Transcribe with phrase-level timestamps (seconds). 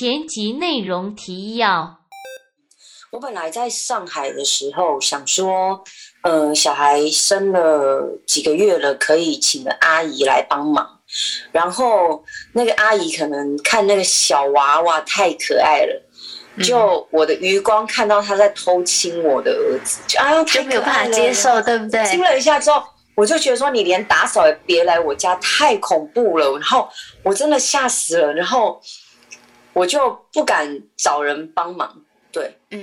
[0.00, 1.98] 前集内容提要：
[3.10, 5.82] 我本来在上海的时候想说，
[6.22, 10.88] 呃，小孩生了几个月了，可以请个阿姨来帮忙。
[11.50, 16.00] 然后那个阿姨可能看那个小娃娃太可爱了，
[16.62, 22.06] 就我的余光看到她在偷亲我的儿子，就啊，就没有办法接受，对不对？
[22.06, 22.80] 亲了一下之后。
[23.16, 26.52] 我就觉得说，你连打扫也别来我家，太恐怖了。
[26.52, 26.88] 然后
[27.24, 28.80] 我真的吓死了，然后
[29.72, 31.88] 我就不敢找人帮忙。
[32.32, 32.80] 对，嗯。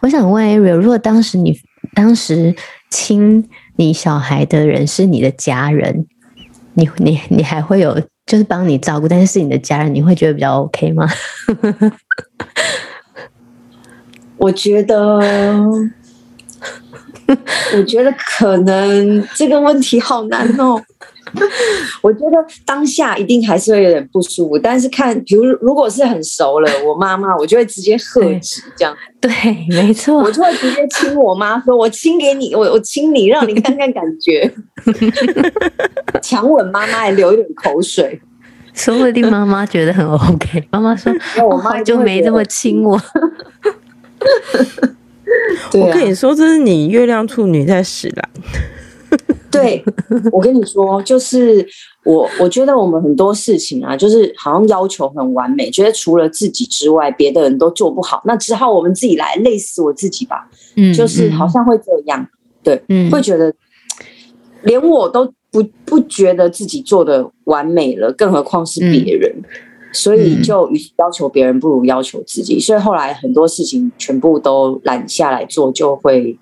[0.00, 1.56] 我想问 Ariel，如果当时你
[1.94, 2.54] 当时
[2.90, 6.06] 亲你小孩的人是你的家人，
[6.74, 11.08] 你你你还会有就是帮你照顾，但是是你的家人，你会觉得比较 OK 吗？
[14.38, 15.20] 我觉得，
[17.76, 20.82] 我觉得可能这个问题好难哦。
[22.02, 28.94] 我觉得当下一定还是会有点不舒服，但是看，比如如果是很熟了，我妈妈，我就会直接喝止这样。
[29.18, 29.32] 对，
[29.70, 34.52] 没错，我就会直接亲我妈，说我亲给你，我我亲你，让你看看感觉。
[36.20, 38.20] 强吻妈妈，还流一点口水，
[38.74, 40.62] 说不定妈妈觉得很 OK。
[40.70, 41.10] 妈妈说，
[41.48, 43.00] 我妈就没这么亲我。
[45.74, 48.28] 我跟你说，这是你月亮处女在使然。
[49.50, 49.84] 对，
[50.32, 51.66] 我跟你说，就是
[52.04, 60.48] 我，我觉得我们很多事情啊，就是好像要求很完美，觉得除了自己之外，别的人都做不好，那只好我们自己来，累死我自己吧。
[60.76, 62.26] 嗯，就是好像会这样，
[62.62, 63.52] 对，嗯，会觉得
[64.62, 69.30] 连我都不不觉得自己做的完美了，更何况是别人。
[69.36, 69.44] 嗯
[69.92, 72.58] 所以就与其要求别人，不如要求自己。
[72.58, 76.38] 所以后来很多事情全部都揽下来做，就会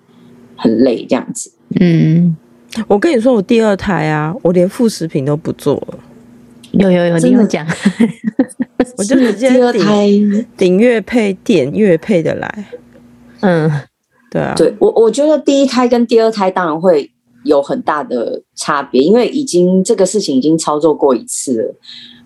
[0.55, 1.51] 很累这样子。
[1.79, 2.35] 嗯，
[2.87, 5.99] 我跟你说，我第二胎啊，我连副食品都不做了。
[6.71, 7.67] 有有有，你有讲，
[8.97, 10.07] 我就直接第二胎
[10.55, 12.65] 顶月配点月配的来。
[13.41, 13.69] 嗯，
[14.29, 17.11] 对啊，对我我觉得第一胎跟第二胎当然会
[17.43, 21.75] 有很大的差别，因为已经这个事情已经操作过一次了。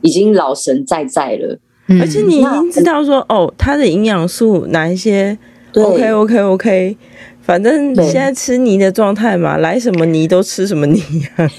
[0.06, 1.58] 已经老神在在了，
[2.00, 5.36] 而且你已经知道说哦，它的营养素哪一些
[5.74, 6.98] ？OK OK OK，
[7.42, 11.02] 反正现在吃泥的状态嘛，来什么泥都吃什么泥
[11.36, 11.50] 啊。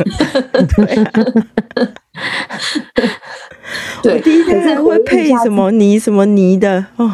[4.02, 7.12] 对，我第一胎会配什么泥什么泥的哦。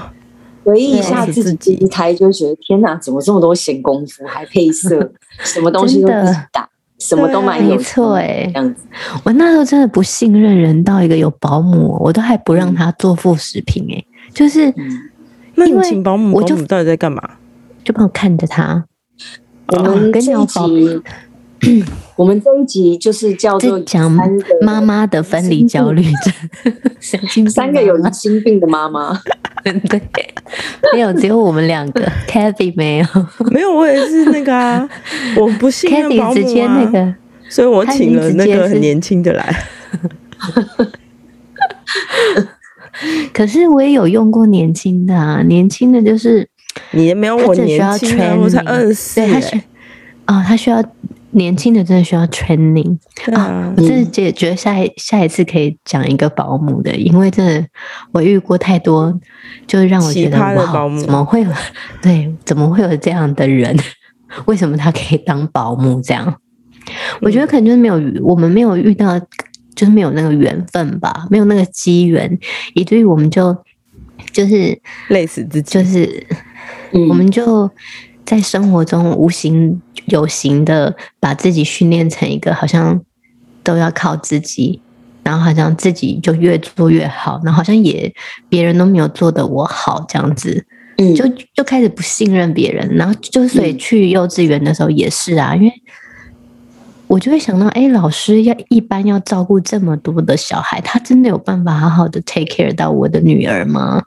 [0.65, 6.13] 回忆一下自己第一胎，就觉得天哪，怎么这么多闲工夫，还配色， 什么东西都不
[6.53, 6.69] 打。
[7.09, 8.83] 什么都蛮有错哎，这样子。
[9.25, 14.73] 我那时候真的不信任人到一个有保姆，我都还不让他做副食品哎，就是，
[15.57, 17.23] 因为请保姆，我就到底在干嘛？
[17.85, 18.85] 就帮我看着他。
[19.67, 21.03] 我们这一集，
[22.17, 24.11] 我们这一集就是叫做讲
[24.61, 29.21] 妈妈的分离焦虑症，三个有疑心病的妈妈。
[29.63, 30.03] 对，
[30.93, 32.03] 没有，只有我们两个。
[32.27, 33.07] Kathy 没有，
[33.53, 34.89] 没有，我也是那个啊，
[35.39, 37.15] 我不信任保姆啊，Kathy 直接那个，
[37.49, 39.65] 所以我请了那个很年轻的来。
[43.33, 46.49] 可是我也有用过年轻的啊，年轻的就是
[46.91, 49.57] 你没有我年轻啊，我才二十四，他需
[50.27, 50.83] 哦，他需要。
[51.33, 52.99] 年轻的真的需要 training
[53.33, 53.75] 啊，啊！
[53.77, 57.67] 我真的觉觉得下一下一次可以讲一个保姆的，因为真的
[58.13, 59.19] 我遇过太多，
[59.67, 61.51] 就是让我觉得哇，怎么会有
[62.03, 62.33] 对？
[62.45, 63.77] 怎么会有这样的人？
[64.47, 66.01] 为什么他可以当保姆？
[66.03, 66.35] 这样，
[67.21, 69.19] 我觉得可能就是没有我们没有遇到，
[69.75, 72.39] 就是没有那个缘分吧，没有那个机缘，
[72.75, 73.57] 以至于我们就
[74.33, 74.79] 就是
[75.09, 76.27] 累死自己，就是
[77.09, 77.71] 我们就。
[78.25, 83.01] 在生活中无形有形的把自己训练成一个好像
[83.63, 84.81] 都要靠自己，
[85.23, 88.13] 然后好像自己就越做越好，然后好像也
[88.49, 90.65] 别人都没有做的我好这样子，
[90.99, 91.25] 嗯，就
[91.55, 95.73] 就开始不信任别人，然后就所以去幼稚园的时候也是啊，因为
[97.07, 104.03] 我就会想到，哎，老师要一般要照顾这么多的小孩，他真的有办法好好的 take care 到我的女儿吗？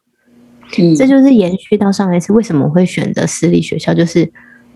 [0.78, 4.30] 嗯，这就是延续到上一次为什么会选择私立学校，就是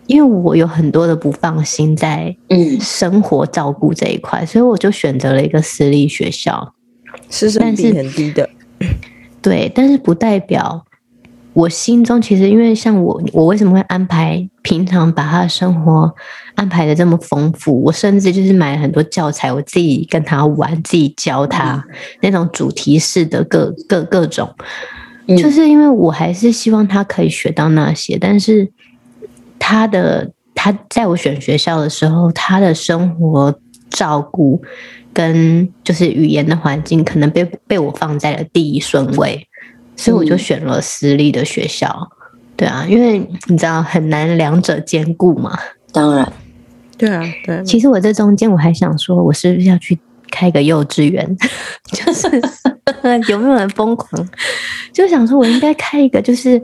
[0.08, 6.74] 因为我有很多的不放心在嗯生活照顾这一块，所以我就选择了一个私立学校，
[7.30, 8.50] 师生比很低的，
[9.42, 10.86] 对，但是不代表
[11.54, 16.14] 我心中其实因为像我，我为什么会安排平常把他的生活
[16.56, 17.84] 安排的这么丰富？
[17.84, 21.84] 我甚至就是买了很多教材，我自己跟他玩，自己教他
[22.22, 24.48] 那种主题式的各各各种。
[25.38, 28.72] 就是因为我还是希望他可以学到那些，但是
[29.60, 33.60] 他的他在我选学校的时候，他的生活
[33.90, 34.62] 照顾
[35.14, 39.48] 跟就是语言的环境，可能被被我放在了第一顺位，
[39.96, 42.10] 所以我就选了私立的学校。
[42.34, 45.58] 嗯、对啊，因为你知道很难两者兼顾嘛。
[45.92, 46.32] 当然，
[46.98, 47.64] 对啊，对。
[47.64, 49.98] 其实我这中间我还想说，我是不是要去
[50.32, 51.38] 开个幼稚园？
[51.92, 52.28] 就是
[53.30, 54.28] 有没有人疯狂？
[54.94, 56.62] 就想说我应该开一个，就是。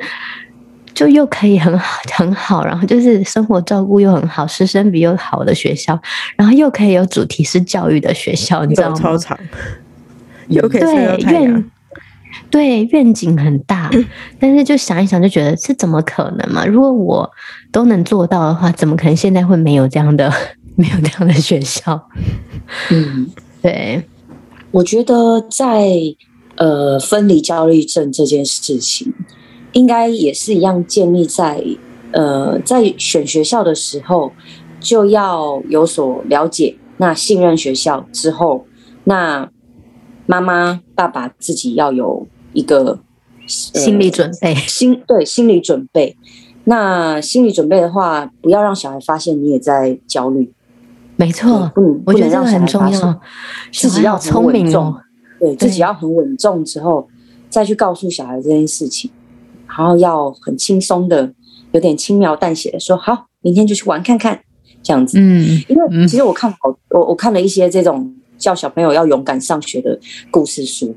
[0.96, 6.00] 就又可以很好很好，然后就是生活照顾又很好，师生比又好的学校，
[6.38, 8.96] 然后又可以有主题式教育的学校，你知道吗？
[8.96, 9.38] 操场，
[10.48, 11.72] 又可以对愿
[12.50, 13.92] 对愿景很大，
[14.40, 16.66] 但是就想一想就觉得这怎么可能嘛？
[16.66, 17.30] 如果我
[17.74, 20.32] 都能做到的话，怎么可能现在会没有这样的
[20.78, 22.10] 没有这样的学校？
[22.92, 23.30] 嗯，
[23.66, 24.04] 对，
[24.70, 25.90] 我觉得在
[26.56, 29.12] 呃分离焦虑症这件事情。
[29.74, 31.62] 应该也是一样，建立在
[32.14, 34.32] 呃，在选学校的时候
[34.80, 38.66] 就要有所了解，那信任学校之后，
[39.04, 39.52] 那
[40.26, 43.00] 妈妈爸爸自己要有一个、
[43.42, 46.16] 呃、心理准备，心对心理准备。
[46.64, 50.54] 那心理准备的话，不要让小孩发现你也在焦虑。
[51.16, 53.20] 没错，嗯，我觉得这个很重要，
[53.72, 54.96] 自己要聪明哦，
[55.40, 57.08] 对自己要很稳重之后，
[57.50, 59.10] 再去告诉小孩这件事情。
[59.68, 61.34] 然后要很轻松的，
[61.72, 64.40] 有点轻描淡写的说：“好，明天就去玩看看。”
[64.84, 66.58] 这样子，嗯，因为其实我看好，
[66.92, 70.00] 我我看了一些这种叫小朋友要勇敢上学的
[70.30, 70.96] 故事书，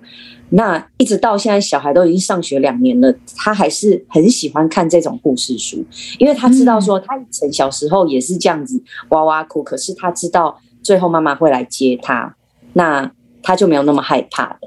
[0.51, 5.85] 那一直到现在，小孩都已经上学两年了，他还是很喜欢看这种故事书，
[6.19, 12.37] 因为他知道说他以前小时候也是这样子哇哇哭，可是他知道最后妈妈会来接他，
[12.73, 13.11] 那
[13.43, 14.59] 他就没有那么害怕了，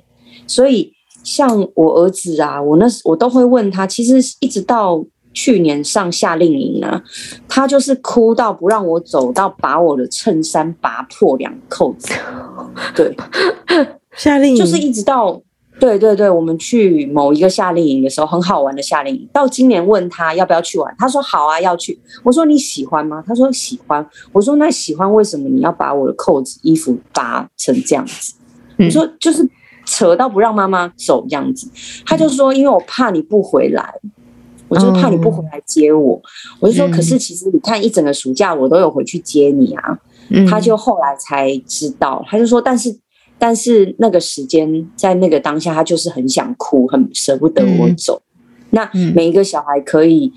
[0.47, 0.93] 所以。
[1.23, 7.01] 像我儿子啊，我那时我都会问他，其实一直到去年上夏令营呢，
[7.47, 12.13] 他就是哭到不让我走到把我的衬衫拔破两扣子。
[12.95, 13.15] 对，
[14.15, 15.41] 夏令营就是一直到
[15.79, 19.27] 对对对，我们去某一个夏令营的时候，很好玩的夏令营。
[19.31, 21.99] 到今年问他要不要去玩，他说好啊，要去。
[22.23, 23.23] 我说你喜欢吗？
[23.25, 24.05] 他说喜欢。
[24.31, 28.33] 我说那喜欢为什么你要把我的扣子衣服拔成这样子？
[28.77, 29.47] 我说就是。
[29.83, 31.67] 扯到不让妈妈走这样子，
[32.05, 33.93] 他就说：“因为我怕你不回来，
[34.71, 36.19] 我就怕你不回来接我。”
[36.59, 39.99] 我就说：“可是其实你看，一整个暑假我都有回去接你啊。”
[40.49, 42.97] 他就后来才知道，他就说：“但是，
[43.37, 48.21] 但是那个时间在那个当下，他就是很想哭，很舍不得我走。
[48.71, 50.31] 那每一个小孩可以，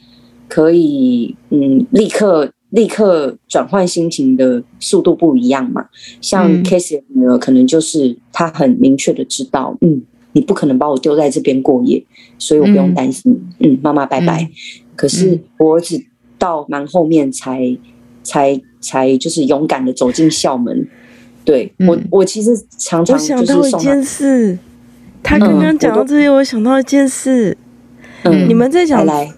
[0.48, 5.86] 可以，嗯，立刻。”立刻转换心情的速度不一样嘛？
[6.20, 10.02] 像 Casey 的女儿，可能就是她很明确的知道，嗯，
[10.34, 12.04] 你不可能把我丢在这边过夜，
[12.38, 13.34] 所以我不用担心。
[13.58, 14.42] 嗯，妈妈拜拜。
[14.42, 14.50] 嗯、
[14.94, 16.00] 可是我儿子
[16.38, 17.74] 到蛮后面才
[18.22, 20.86] 才才就是勇敢的走进校门。
[21.44, 24.58] 对、嗯、我，我其实常常就是想到一件事，
[25.22, 27.56] 他刚刚讲到这些，我想到一件事。
[28.22, 29.32] 嗯，你们在讲来，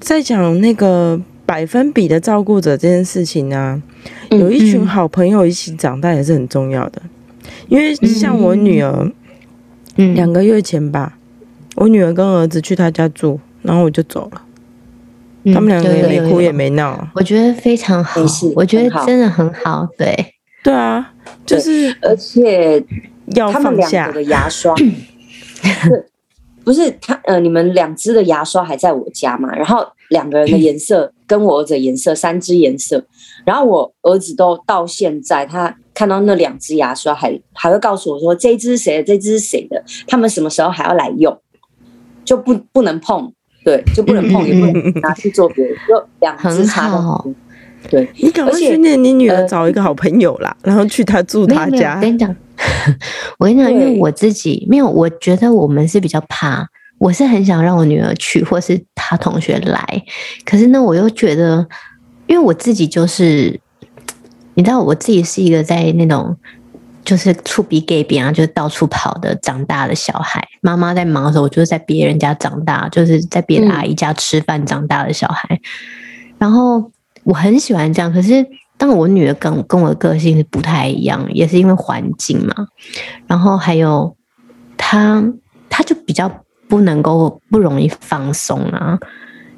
[0.00, 1.20] 在讲那个。
[1.48, 3.82] 百分比的照顾者这件事情呢，
[4.32, 7.00] 有一群好朋友一起长大也是很重要的。
[7.70, 9.10] 因为像我女儿，
[10.14, 11.18] 两个月前吧，
[11.76, 14.42] 我女儿跟儿子去他家住，然后我就走了。
[15.52, 18.20] 他们两个也没哭也没闹，我觉得非常好，
[18.54, 19.88] 我觉得真的很好。
[19.96, 21.12] 对，对啊，
[21.46, 22.84] 就是而且
[23.34, 24.74] 要放下的牙刷。
[26.64, 29.50] 不是他呃，你们两只的牙刷还在我家嘛？
[29.56, 33.06] 然后两个人的颜色跟我儿子颜色，三只颜色。
[33.46, 39.82] 然后我儿子都到现在，他看到那两只牙刷还还会告诉我说，这只是谁的，这只是谁的？
[40.06, 41.36] 他们什么时候还要来用？
[42.24, 43.32] 就不不能碰，
[43.64, 47.26] 对， 就不能碰，也不能拿去做别的，就两只插好。
[47.90, 51.96] 对，你赶快训练你女儿找一个好朋友啦，然后去她住她家。
[51.96, 56.68] 我跟你讲，因为我自己没有，我觉得我们是比较怕。
[56.98, 60.04] 我是很想让我女儿去，或是她同学来，
[60.44, 61.66] 可是呢，我又觉得，
[62.28, 63.58] 因为我自己就是，
[64.58, 66.36] 你知道，我自己是一个在那种
[67.04, 70.44] 就是厝边隔壁啊，就是到处跑的长大的小孩。
[70.60, 75.60] 妈妈在忙的时候，我就是在别人家长大，就是在别的阿姨家吃饭长大的小孩。
[76.38, 76.90] 然后
[77.22, 78.44] 我很喜欢这样，可是。
[78.80, 82.68] 当我女儿跟跟我的个性是不太一样，也是因为环境嘛，
[83.26, 84.16] 然后还有
[84.76, 85.20] 她，
[85.68, 86.30] 她就比较
[86.68, 88.96] 不能够不容易放松啊。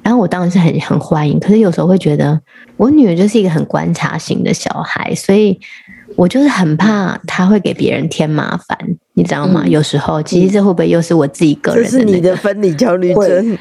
[0.03, 2.39] 然后我当然是很很欢迎，可是有时候会觉得
[2.77, 5.59] 我女儿就是一个很观察型的小孩，所以
[6.15, 8.77] 我就是很怕她会给别人添麻烦，
[9.13, 9.61] 你知道吗？
[9.65, 12.05] 嗯、有时候其实这会不会又是我自己个人的、那个？
[12.05, 13.57] 这是你的分离焦虑症。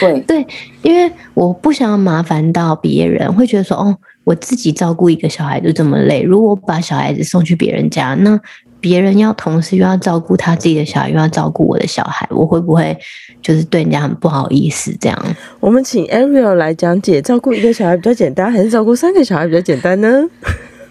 [0.00, 0.46] 对对，
[0.82, 3.96] 因为我不想要麻烦到别人，会觉得说哦。
[4.22, 8.38] 我自己照顾一个小孩就这么累，如果我把小孩子送去别人家，那
[8.80, 12.96] 别人要同时又要照顾他自己的小孩，又要照顾我的小孩，我会不会
[13.42, 14.96] 就是对人家很不好意思？
[15.00, 20.28] 这样，我们请 Ariel 来讲解，照顾一个小孩比较简单，还是照顾三个小孩比较简单呢？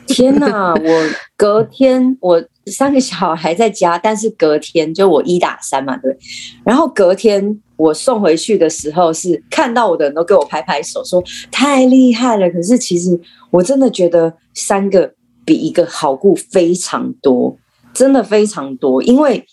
[0.07, 0.73] 天哪！
[0.81, 6.17] 我隔天我三个小孩在家，但是隔天就我一打三嘛，对。
[6.63, 12.49] 然后隔天我送回去的时候，是看到我的人都给我拍拍手，说太厉害了。
[12.49, 13.19] 可是其实
[13.51, 15.13] 我真的觉得三个
[15.45, 17.55] 比一个好顾非常多，
[17.99, 19.03] 真的非常多。
[19.03, 19.45] 因为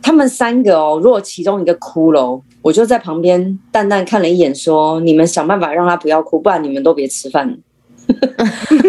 [0.00, 7.58] 他们三个哦，如果其中一个哭了，我就在旁边淡淡看了一眼，说：“你们想办法让他不要哭，不然你们都别吃饭。”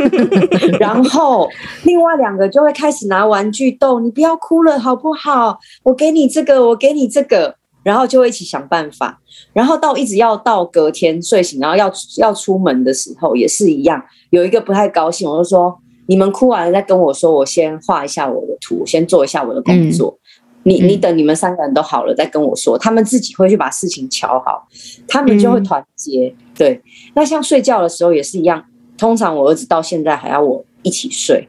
[0.80, 1.50] 然后
[1.84, 5.58] 另外两个就会开始拿玩具逗你，不要哭了好不好？
[5.82, 9.20] 我给你这个，我给你这个，然后就会一起想办法。
[9.52, 14.04] 然后到一直要到隔天睡醒，然后要要出门的时候也是一样。
[14.30, 20.18] 有一个不太高兴，我就说：你们哭完了再跟我说，我先画一下我的图，先做一下我的工作。
[20.20, 20.24] 嗯、
[20.64, 24.68] 你你等你们三个人都好了再跟我说，他们自己会去把事情瞧好，
[25.08, 26.34] 他们就会团结。
[26.38, 26.82] 嗯、对，
[27.16, 28.64] 那像睡觉的时候也是一样。
[28.96, 31.48] 通常我儿子到现在还要我一起睡，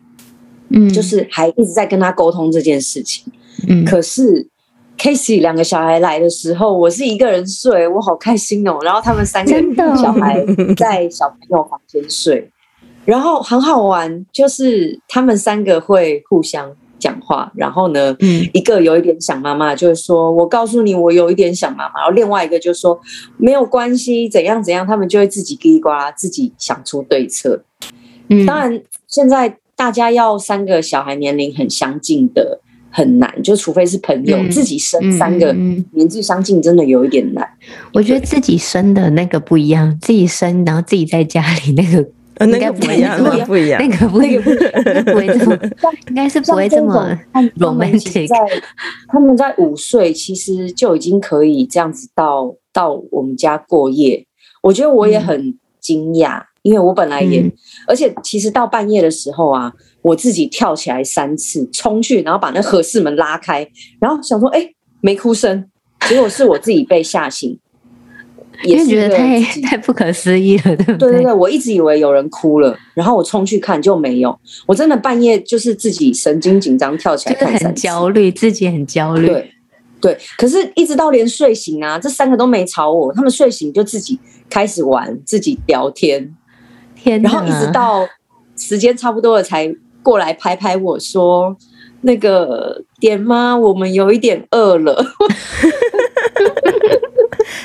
[0.71, 3.31] 嗯，就是还一直在跟他沟通这件事情，
[3.69, 3.85] 嗯。
[3.85, 4.49] 可是
[4.99, 8.79] Casey 两个小孩来的时候，我是一个人睡，我好开心哦。
[8.83, 9.53] 然后他们三个
[9.97, 10.43] 小孩
[10.77, 12.51] 在小朋友房间睡，
[13.05, 17.53] 然后很好玩，就是他们三个会互相讲话。
[17.55, 22.01] 然后呢，嗯，一个有一点想妈妈，就是说我告诉你，我有一点想妈妈。
[22.01, 22.99] 然后另外一个就说
[23.37, 27.63] 没有关系，怎样怎样，他们就会自己叽里呱啦，自己想出对策。
[28.31, 35.53] 嗯，当然现在大家要三个小孩年龄很相近的很难，就除非是朋友，嗯，自己生三个
[35.93, 37.47] 年纪相近，真的有一点难。
[37.93, 42.09] 我觉得自己生的那个不一样，自己生然后自己在家里那个。
[42.39, 45.59] 呃，那个不一样，那个不一样，那个不一样，不会这么，
[46.09, 47.17] 应该是不会这么
[47.59, 48.27] romantic。
[48.27, 48.37] 在
[49.09, 54.27] 他们在五岁，其实就已经可以这样子到到我们家过夜。
[54.63, 57.53] 我觉得我也很惊讶，嗯、因为我本来也，嗯、
[57.87, 59.73] 而且其实到半夜的时候啊，
[60.03, 63.69] 我自己跳起来三次，冲去，然后把那合适门拉开，
[64.01, 65.71] 然后想说，哎、欸，没哭声，
[66.09, 67.59] 结果是我自己被吓醒。
[68.63, 70.97] 也是觉得太太不可思议了，对不对？
[70.97, 74.39] 对对对，我一直以为有人哭了，然后我冲去看就没有。
[74.67, 79.27] 我真的半夜就是自己神经紧张跳起来看，很焦虑，自己很焦虑。
[79.27, 79.51] 对
[80.01, 84.19] 对，可是一直到连睡醒啊，这三个都没吵我，他们睡醒就自己
[84.49, 86.37] 开始玩，自己聊天。
[86.95, 88.07] 天，然后一直到
[88.57, 91.55] 时间差不多了才过来拍拍我说
[92.03, 95.05] ：“那个点妈，我们有一点饿了。”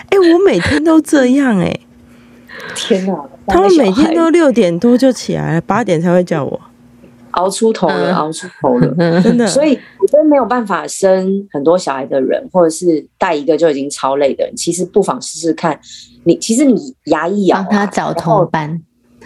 [0.10, 1.80] 哎、欸，我每天都这样哎、欸！
[2.76, 3.14] 天哪，
[3.48, 6.60] 他们每天都六点多就起来了，八点才会叫我。
[7.32, 9.46] 熬出头了，熬出头了， 真的。
[9.46, 15.80] 所以我觉得没有办法生很多小孩的人，或者是带一个就已经超累的人，其实不妨试试看。
[16.24, 18.82] 你其实你牙一咬、啊，帮他找同班。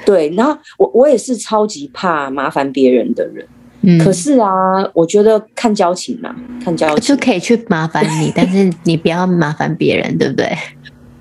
[0.06, 3.48] 对，然后我我也是超级怕麻烦别人的人。
[3.84, 4.50] 嗯，可是啊，
[4.94, 10.46] 我觉得看交情嘛，看交情就可以去麻烦你，但是你不要麻烦别人，对不对？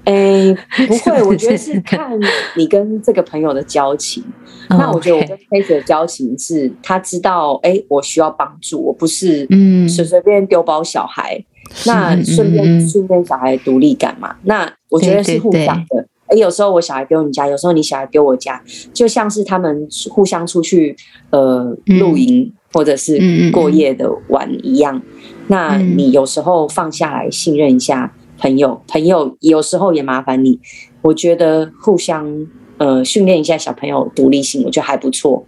[0.05, 2.19] 哎、欸，不会， 我觉得是看
[2.57, 4.23] 你跟这个朋友的交情。
[4.69, 14.35] 那我觉得我跟 Casey 的交情是，他知道，哎、欸，我需要帮助，我不是嗯随随便丢包小孩，嗯、那顺便训练小孩独立感嘛。
[14.43, 16.07] 那我觉得是互相的。
[16.35, 18.63] 有时候我小孩丢你家，有时候你小孩丢我家，
[18.93, 20.97] 就像是他们互相出去
[21.31, 25.01] 呃露营或者是过夜的玩一样。
[25.49, 30.59] 那你有时候放下来信任一下朋友，朋友有时候也麻烦你。
[31.03, 32.47] 我觉得互相
[32.79, 35.45] 呃训练一下小朋友独立性，我觉得还不错。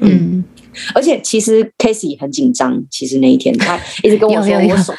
[0.00, 0.44] 嗯，
[0.94, 4.92] 而且其实 Casey 很紧张，其实那一天他一直跟我说我手。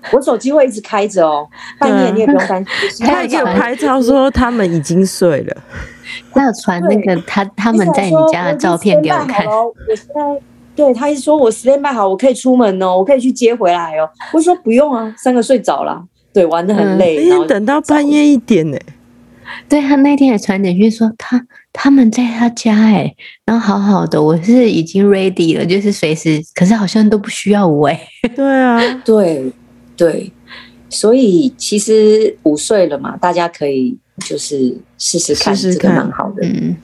[0.12, 3.04] 我手机会一直开着哦，半夜你也不用担心。
[3.06, 5.56] 他有拍照说他们已经睡了，
[6.32, 9.44] 他有传那个他他们在你家的照片给我看。
[9.46, 10.40] 我现在
[10.74, 14.08] 对他一直说我 stand by 好，我可以出门哦，我可以去接回来哦。
[14.32, 16.02] 我说不用啊，三个睡着了，
[16.32, 18.78] 对，玩的很累，然后等到半夜一点呢。
[19.68, 23.14] 对，他那天也传简讯说他他们在他家哎，
[23.44, 28.00] 然后好好的，我是已经 ready 了，就是随时，可是好像都不需要我哎。
[28.36, 29.50] 对啊，对。
[29.98, 30.32] 对，
[30.88, 36.46] 所以其实五岁了嘛，大家可以就是试试看，这个蛮好的。
[36.46, 36.76] 嗯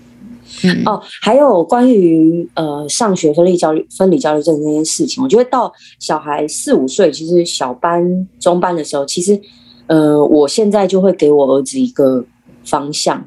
[0.64, 0.82] 嗯。
[0.84, 9.40] 哦，还有关于呃上学分离焦虑、分离焦虑症这件事情，我觉得到小孩四五岁，其实小班、中班的时候，其实
[9.86, 12.24] 呃，我现在就会给我儿子一个
[12.64, 13.26] 方向。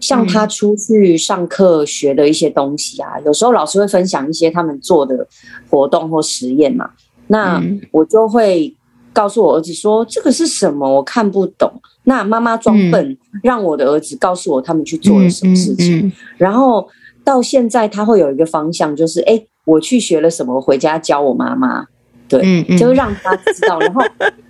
[0.00, 5.26] 像他出去上课学的一些东西啊，有时候老师会分享一些他们做的
[5.68, 6.90] 活动或实验嘛，
[7.26, 8.74] 那我就会
[9.18, 10.88] 告诉我儿子说：“这个是什么？
[10.88, 11.68] 我看不懂。”
[12.04, 16.88] 那妈妈装笨，让我的儿子告诉我他们去做了什么事情，然后
[17.24, 21.86] 到现在他会有一个方向，就是哎，我去学了什么，回家教我妈妈。
[22.28, 24.00] 对，就让他知道，然后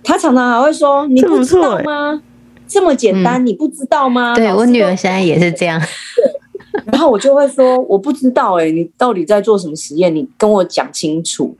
[0.03, 2.21] 他常常还会说：“你不知道吗？
[2.67, 5.81] 这么简单，你不知道吗？”对，我女儿现在也是这样。
[6.15, 10.13] 对，然后我就会说：“我不知道，哎，你到底在做什么实验？
[10.13, 11.57] 你跟我讲清楚。”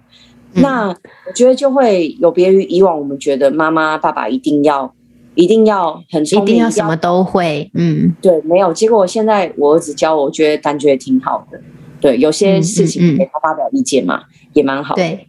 [0.53, 4.93] 那我觉得就会有别于以往，我们觉得妈妈爸爸一定要
[5.35, 7.69] 一定要很聪明，一定要什么都会。
[7.73, 8.73] 嗯，对，没有。
[8.73, 11.59] 结果现在我儿子教我，我觉得感觉挺好的。
[12.01, 15.01] 对，有些事情给他发表意见嘛，也蛮好的。
[15.01, 15.25] 对。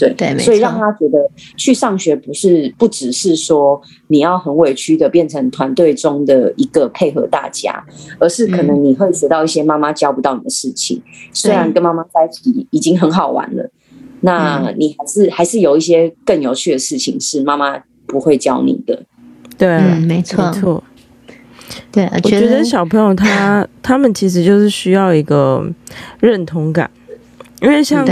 [0.00, 1.18] 对对，所以让他觉得
[1.56, 7.84] 去上学不是不只是说你要很委屈的变成团队中的一个配合大家，
[8.20, 11.02] 而是可能你会学到一些妈妈教不到你的事情。
[11.32, 13.68] 虽然跟妈妈在一起已经很好玩了，
[14.20, 19.02] 那你还是还是有一些更有趣的事情是妈妈不会教你的。
[19.56, 20.84] 对，没错，没错。
[21.90, 25.66] 对，我觉得小朋友他 他们其实就是需要一个
[26.20, 26.90] 认同感，
[27.60, 28.06] 因为像。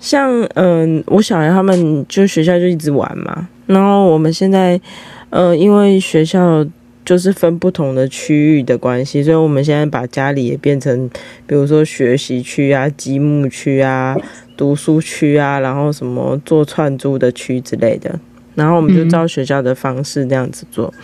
[0.00, 4.80] 像嗯、呃，我小孩他们就学校就一直玩嘛，然后我们现在，
[5.28, 6.66] 呃，因为学校
[7.04, 11.08] 就是分不同的区域的关系，所以我们现在把家里也变成，
[11.46, 14.16] 比如说学习区啊、积木区啊、
[14.56, 18.18] 读书区啊，然后什么做串珠的区之类的，
[18.54, 21.02] 然后我们就照学校的方式这样子做，嗯、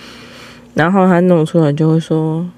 [0.75, 2.49] 然后他弄出来就会说。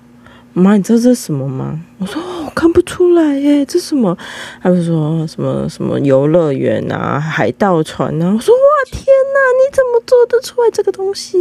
[0.59, 1.81] 妈，你知道这是什么吗？
[1.99, 4.17] 我说我看不出来耶，这什么？
[4.63, 8.35] 他们说什么什么游乐园啊，海盗船啊。
[8.35, 8.61] 我说哇
[8.91, 11.39] 天哪，你怎么做得出来这个东西？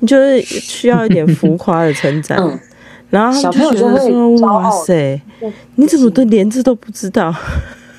[0.00, 2.38] 你就是需要一点浮夸的称赞。
[2.38, 2.58] 嗯、
[3.10, 5.20] 然后他们就觉得说哇塞，
[5.76, 7.34] 你怎么都连字都不知道？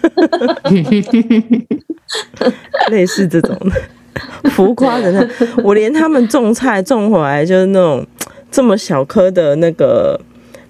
[2.90, 3.54] 类似这种
[4.44, 5.28] 的浮夸的那，
[5.64, 8.06] 我连他们种菜种回来就是那种
[8.50, 10.20] 这么小颗的那个。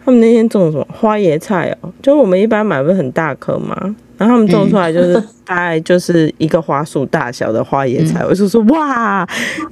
[0.07, 1.91] 他们那天种什么花椰菜哦？
[2.01, 3.75] 就是我们一般买不是很大颗嘛，
[4.17, 8.21] 然后他们种出来就是 大概就是一个花束大小的花椰菜。
[8.21, 9.27] 嗯、我就说哇，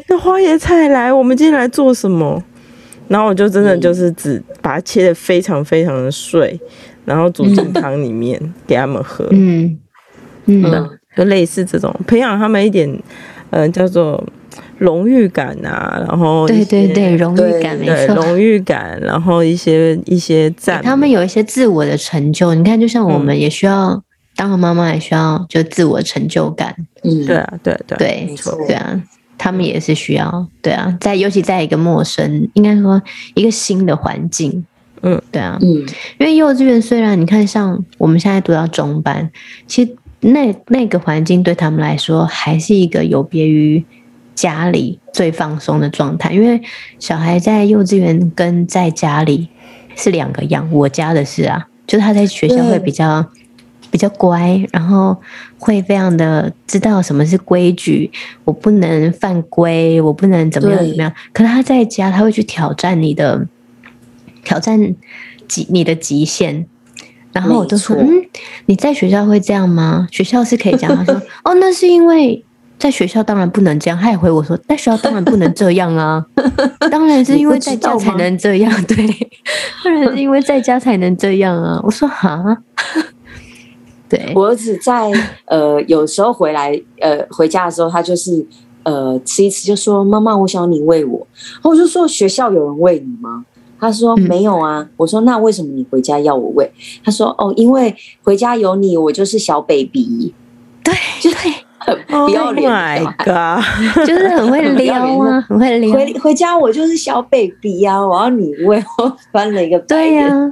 [0.09, 2.43] 那花椰菜来，我们今天来做什么？
[3.07, 6.59] 然后我就真的就是只把它切的非常非常的碎，
[7.05, 9.25] 然后煮进汤里面、嗯、给他们喝。
[9.31, 9.79] 嗯
[10.47, 12.89] 嗯，就类似这种培养他们一点，
[13.51, 14.21] 嗯、呃，叫做。
[14.77, 22.53] 荣誉感啊，然后对对对，荣誉感没错，荣誉感，然后一些一些赞，他们有一些自我的成就。
[22.53, 24.03] 你看，就像我们也需要、嗯、
[24.35, 26.75] 当个妈妈，也需要就自我成就感。
[27.03, 29.01] 嗯，对啊，对对对，没错，对啊，
[29.37, 30.45] 他们也是需要。
[30.61, 33.01] 对啊，在尤其在一个陌生，应该说
[33.33, 34.65] 一个新的环境。
[35.03, 35.67] 嗯，对啊，嗯，
[36.19, 39.31] 因为幼稚园虽然你看，像我们现在读到中班，
[39.67, 43.81] 其实那那个环境对他们来说还是一个有别于。
[44.35, 46.61] 家里最放松的状态，因为
[46.99, 49.47] 小孩在幼稚园跟在家里
[49.95, 50.69] 是两个样。
[50.71, 53.25] 我家的是啊，就是他在学校会比较
[53.89, 55.15] 比较乖，然后
[55.57, 58.11] 会非常的知道什么是规矩，
[58.43, 61.13] 我不能犯规，我不能怎么样怎么样。
[61.31, 63.47] 可是他在家，他会去挑战你的
[64.43, 64.95] 挑战
[65.47, 66.67] 极你的极限。
[67.31, 68.07] 然后我就说，嗯，
[68.65, 70.07] 你在学校会这样吗？
[70.11, 70.93] 学校是可以这样。
[70.97, 72.43] 他说， 哦，那是因为。
[72.77, 76.23] 在学校当然不能这样，他也回我说，在学校当然不能这样啊，
[76.91, 78.95] 当然是因为在家才能这样，对，
[79.83, 81.79] 当然是因为在家才能这样啊。
[81.83, 82.57] 我说哈，
[84.09, 85.11] 对，我儿子在
[85.45, 88.45] 呃有时候回来呃回家的时候，他就是
[88.83, 93.45] 呃吃一吃就说妈妈，我想你喂我，然后我就说学校有人喂你吗？
[93.79, 96.71] 他说没有啊，嗯、我说那为什么你回家要我喂？
[97.03, 100.33] 他说哦，因为回家有你，我就是小 baby，
[100.83, 101.64] 对，就对。
[102.07, 102.71] 不要脸
[103.03, 103.07] ，oh、
[104.05, 105.91] 就是很会撩啊， 很会撩。
[105.93, 109.77] 回回家我就是小 baby 呀、啊，我要你喂我翻了一个。
[109.79, 110.51] 对呀、啊，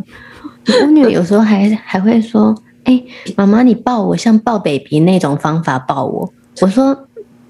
[0.81, 6.97] 我女儿有时候还还会说：“哎、欸，妈妈，你抱我像抱 baby 那种方法抱我。”我说：“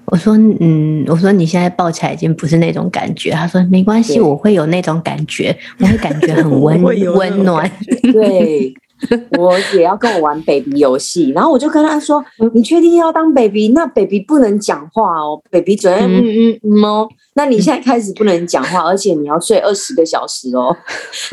[0.06, 7.70] 我说，嗯，我说你现在抱起来已经不是那种感觉。”她说：“没关系，我会有那种感觉，我会感觉很温温暖。”
[8.12, 8.74] 对。
[9.38, 13.68] 我也要跟我玩 baby 游戏， 然后我就跟他说：“你确定要当 baby？
[13.74, 17.08] 那 baby 不能讲话哦，baby 只能嗯嗯嗯哦。
[17.34, 20.76] 那你现在开始不能讲话， 而且你要睡二十个小时哦。”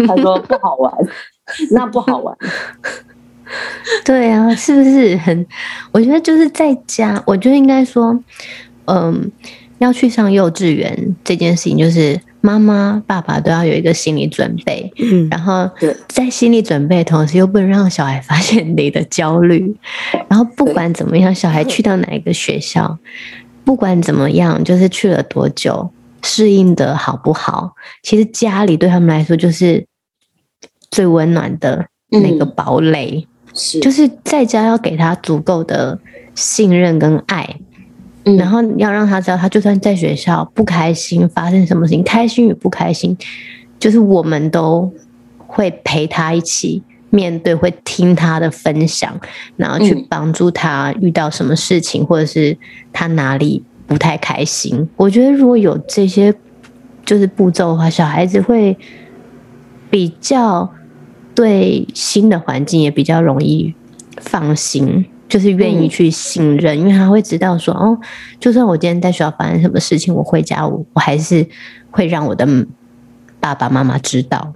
[0.07, 0.93] 他说：“不好玩，
[1.71, 2.35] 那不好玩。”
[4.05, 5.45] 对啊，是不是很？
[5.91, 8.17] 我觉得就是在家，我觉得应该说，
[8.85, 9.29] 嗯，
[9.79, 15.69] 要去上幼稚园这件事情，就是妈妈、爸爸都要有一个心理准备，嗯，然后
[16.07, 19.75] 在心理准备的同时，又不能让小孩发现你的焦虑。
[20.27, 22.97] 然后不管怎么样，小孩去到哪一个学校，
[23.63, 25.91] 不管怎么样，就是去了多久，
[26.23, 29.85] 适应的好不好，其实家里对他们来说就是
[30.89, 33.27] 最温暖的那个堡垒。
[33.53, 35.99] 是，就是在家要给他足够的
[36.33, 37.57] 信任跟爱。
[38.23, 43.17] 嗯，然后要让他知道，他就算在学校不开心，发生什么事情，开心与不开心，
[43.79, 44.91] 就是我们都
[45.47, 49.19] 会陪他一起面对，会听他的分享，
[49.57, 52.55] 然后去帮助他遇到什么事情，或者是
[52.93, 54.87] 他哪里不太开心。
[54.95, 56.33] 我觉得如果有这些
[57.03, 58.77] 就是步骤的话，小孩子会
[59.89, 60.71] 比较
[61.33, 63.73] 对新的环境也比较容易
[64.17, 65.05] 放心。
[65.31, 67.97] 就是愿意去信任，嗯，因为他会知道说，哦，
[68.37, 71.47] 就算我今天在学校发生什么事情，我回家我我还是
[71.89, 72.45] 会让我的
[73.39, 74.53] 爸爸妈妈知道。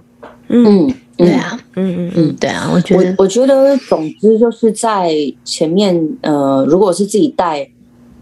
[0.48, 5.10] 嗯，对啊，嗯嗯嗯，对啊，我觉得，我我觉得，总之就是在
[5.42, 7.66] 前面，呃，如果是自己带，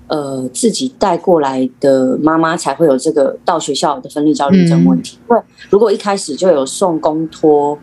[0.06, 5.18] 呃，自己带过来的妈妈才会有这个到学校的分离焦虑症问题。
[5.28, 7.76] 因为如果一开始就有送公托、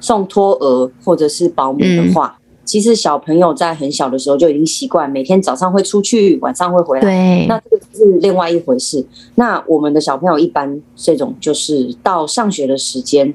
[0.00, 2.36] 送托儿或者是保姆的话。
[2.36, 7.02] 嗯其实小朋友在很小的时候就已经习惯每天早上会出去，晚上会回来。
[7.02, 9.02] 对，那这个是另外一回事。
[9.36, 13.32] 那我们的小朋友一般这种就是到上学的时间，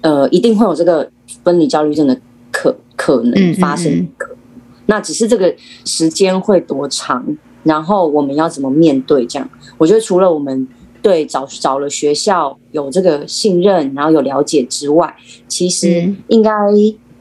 [0.00, 1.08] 呃，一定会有这个
[1.44, 3.92] 分离焦虑症的可可能发生。
[3.92, 4.36] 嗯嗯嗯。
[4.86, 7.24] 那只是这个时间会多长，
[7.62, 9.24] 然后我们要怎么面对？
[9.24, 10.66] 这样，我觉得除了我们
[11.00, 15.14] 对找找了学校有这个信任，然后有了解之外，
[15.46, 16.50] 其实应该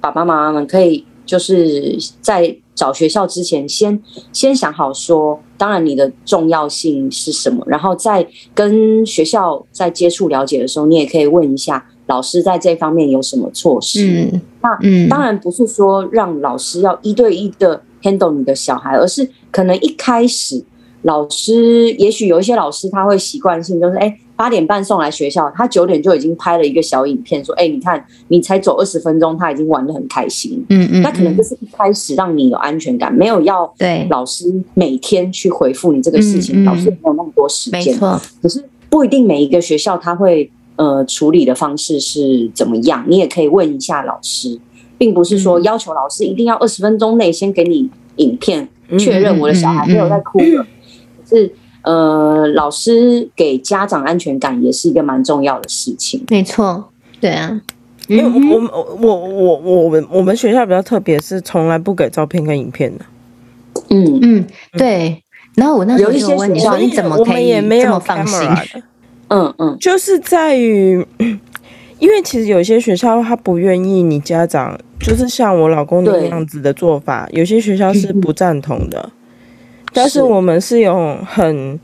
[0.01, 1.05] 爸爸妈妈们可以。
[1.25, 3.91] 就是在找学校之前先，
[4.31, 14.29] 先先想好说，当然你的重要性是什么，然后在跟学校在接触了解的时候，你也可以问一下老师在这方面有什么措施。
[14.81, 20.63] 嗯，那当然不是说让老师要一对一的 handle 你的小孩，而是可能一开始
[21.03, 24.17] 老师，也许有一些老师他会习惯性就是哎。
[24.35, 34.07] 八点半送来学校，他九点就已经拍了一个小影片，说：“哎、欸，你看，你才走二十分钟，他已经玩得很开心。”嗯嗯，那可能就是一开始让你有安全感，没有要对。
[34.09, 37.85] 老师每天去回复你这个事情，老师没有那么多时间。
[37.85, 44.59] 没错，可是不一定每一个学校他会呃处理的方式是怎么样，你也可以问一下老师，
[44.97, 48.67] 并不是说要求老师一定要二十分钟内先给你影片
[48.97, 50.65] 确认我的小孩没有在哭了，
[51.29, 51.53] 可是。
[51.83, 56.23] 呃，老师给家长安全感也是一个蛮重要的事情。
[56.29, 56.83] 没错，
[57.19, 57.61] 对啊，
[58.07, 63.05] 因为我我我我我们我们学校比较特别，是从来不给照片跟影片的。
[63.89, 64.45] 嗯嗯，
[64.77, 65.21] 对。
[65.55, 68.39] 然后我那时候就问你说，你怎么可以这么放心？
[69.27, 71.05] 嗯嗯，就是在于，
[71.99, 79.09] 因为其实有些学校他不愿意你家长，就是像我老公那样子的做法，有些学校是不赞同的。
[79.93, 81.79] 但是我们是用很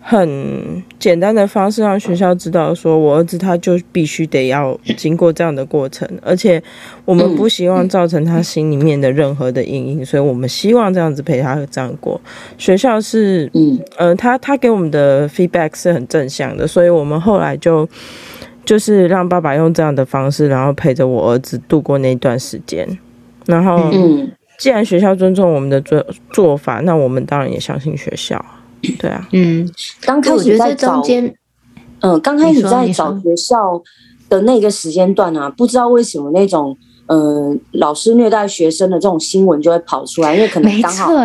[0.00, 6.60] 很简单的方式让学校知道，说我儿子他就必须得要经过这样的过程，而且
[7.04, 12.20] 我们不希望造成他心里面的任何的阴影，所以我们希望这样子陪他这样过。
[12.58, 17.88] 学校是，嗯，呃，他他给我们的 feedback 是很正向的，所以我们后来就
[18.64, 22.98] 就是让爸爸用这样的方式，然后陪着我儿子度过那段时间，
[23.46, 24.32] 然后，嗯。
[24.62, 28.40] 既然学校尊重我们的做做法，那我们当然也相信学校。
[28.96, 29.68] 对啊，嗯，
[30.02, 31.34] 刚开始在中间，
[31.98, 33.82] 嗯，刚开始在找学校
[34.28, 37.18] 的那个时间段啊，不知道为什么那种嗯、
[37.50, 41.18] 呃、老师虐待学生的这种新闻就会跑出来，因为可能刚好我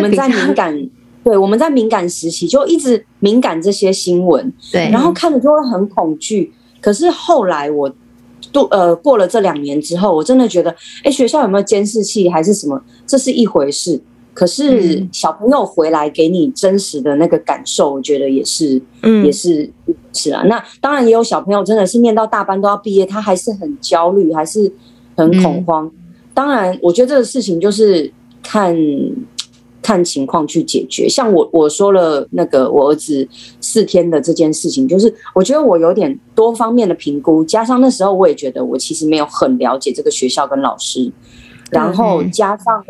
[0.00, 0.88] 们在敏感，
[1.22, 6.54] 对，我们在敏感时期就一直敏感这些新闻，对，然后看了就会很恐惧。
[6.80, 7.92] 可是后来我。
[8.52, 14.00] 都呃过了这两年之后，我真的觉得，哎，学校有没有监视器还是什么，这是一回事。
[14.34, 19.68] 可是小朋友回来给你真实的那个感受，我觉得也是，嗯，也是
[20.12, 20.42] 是啊。
[20.44, 24.72] 那当然也有小朋友真的是念到大班都要毕业，他还是很焦虑，还是
[25.16, 25.86] 很恐慌。
[25.86, 25.92] 嗯、
[26.32, 28.76] 当然，我觉得这个事情就是看。
[29.80, 31.08] 看情况去解决。
[31.08, 33.26] 像我我说了那个我儿子
[33.60, 41.10] 四天的这件事情，就是我觉得我有点多方面的评估，加上那时候我也觉得我其实没有很了解这个学校跟老师，
[41.70, 42.84] 然后加上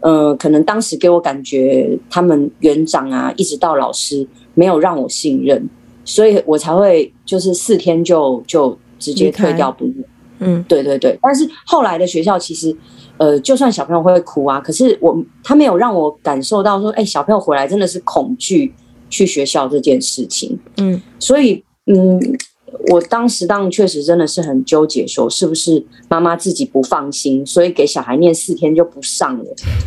[0.00, 5.68] 呃，可能当时给我感觉他们园长啊，一直到老师没有让我信任，
[6.04, 10.04] 所以我才会就是四天就就直接退掉不念。
[10.42, 11.18] 嗯，对对对。
[11.22, 12.76] 但是后来的学校其实。
[13.18, 18.72] 呃，就算小朋友会哭啊，可是我他没有让我感受到说，哎、欸，小朋友回来真的是恐惧
[19.08, 20.58] 去学校这件事情。
[20.78, 22.18] 嗯，所以嗯，
[22.90, 29.44] 我当时当然确实真的是很纠结，说是不是妈妈自己不放心，所以给小孩念四天就不上了，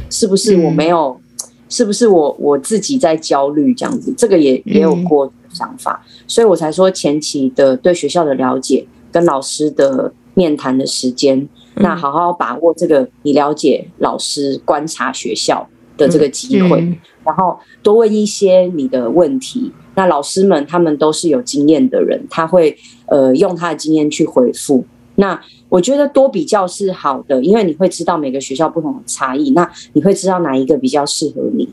[0.10, 4.14] 是不是我没有，嗯、是不是我我自己在焦虑这样子？
[4.16, 11.50] 这个也也有过想法，嗯、所以我才说前期的对学校的了解跟老师的面谈的时间，嗯、
[11.84, 15.68] 那好好把握这个你了解老师观察学校
[15.98, 19.72] 的这个机会，嗯嗯、然后多问一些你的问题。
[19.96, 24.86] 那老师们他们都是有经验的人，他会呃用他的经验去回复。
[25.16, 31.70] 那我觉得多比较是好的，因为你会知道每个学校不同的差异，那你会知道哪一个比较适合你。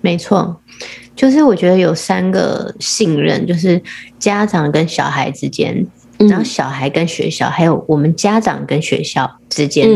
[0.00, 0.56] 没错，
[1.14, 3.78] 就是我觉得有三个信任，就是
[4.18, 5.86] 家长跟小孩之间，
[6.18, 9.88] 然后小孩跟学校，还有我们家长跟学校之间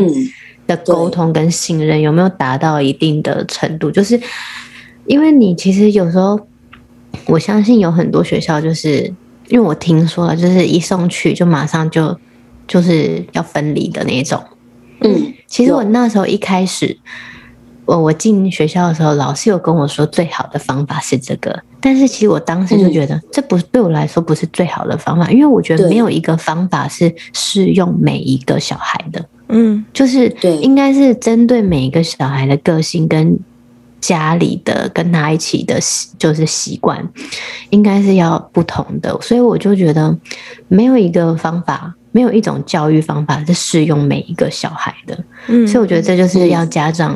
[0.67, 3.89] 的沟通跟信任有没有达到一定的程度？
[3.91, 4.19] 就是
[5.05, 6.39] 因为你其实有时候。
[7.25, 9.03] 我相信有很多学校，就是
[9.49, 12.17] 因为我听说了，就是一送去就马上就
[12.65, 14.41] 就是要分离的那种。
[15.01, 16.97] 嗯，其实我那时候一开始，
[17.85, 29.25] 我我进学校的时候，老师有跟我说最好的方法是这个，但是其实我当时就觉得这不对我来说不是最好的方法，因为我觉得没有一个方法是适用每一个小孩的。
[29.49, 33.37] 嗯，就是对，应该是针对每一个小孩的个性跟。
[34.01, 35.79] 家里的跟他一起的，
[36.17, 37.07] 就是习惯，
[37.69, 40.17] 应该是要不同的，所以我就觉得
[40.67, 45.23] 没有一个方法，没有一种教育方法是适用每一个小孩的。
[45.49, 47.13] 嗯，所以我觉得这就是要家长，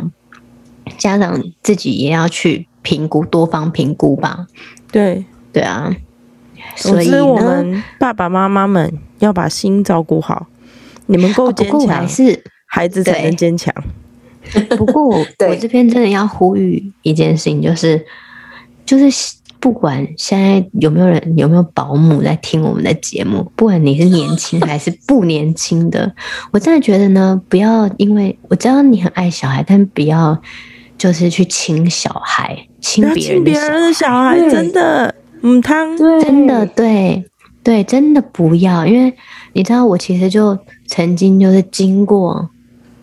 [0.86, 4.46] 嗯、家长自己也要去评估，多方评估吧。
[4.92, 5.94] 对，对啊。
[6.78, 10.48] 所以我们爸爸妈妈们要把心照顾好，
[11.08, 13.74] 你们够坚强，还是孩子才能坚强。
[14.78, 15.18] 不过我
[15.48, 18.04] 我这边真的要呼吁一件事情，就是
[18.86, 26.14] 就是不管现在有没有人有没有保姆在听我们的节目，不管你是年轻还是不年轻的，
[26.52, 30.42] 我真的觉得呢，不要因为我知道你很爱小孩，但不要
[30.98, 37.30] 就是去亲小孩，亲别人，的小孩，真的，嗯，他真的对。
[37.64, 39.12] 对，真的不要，因为
[39.54, 40.56] 你知道，我其实就
[40.86, 42.50] 曾经就是经过。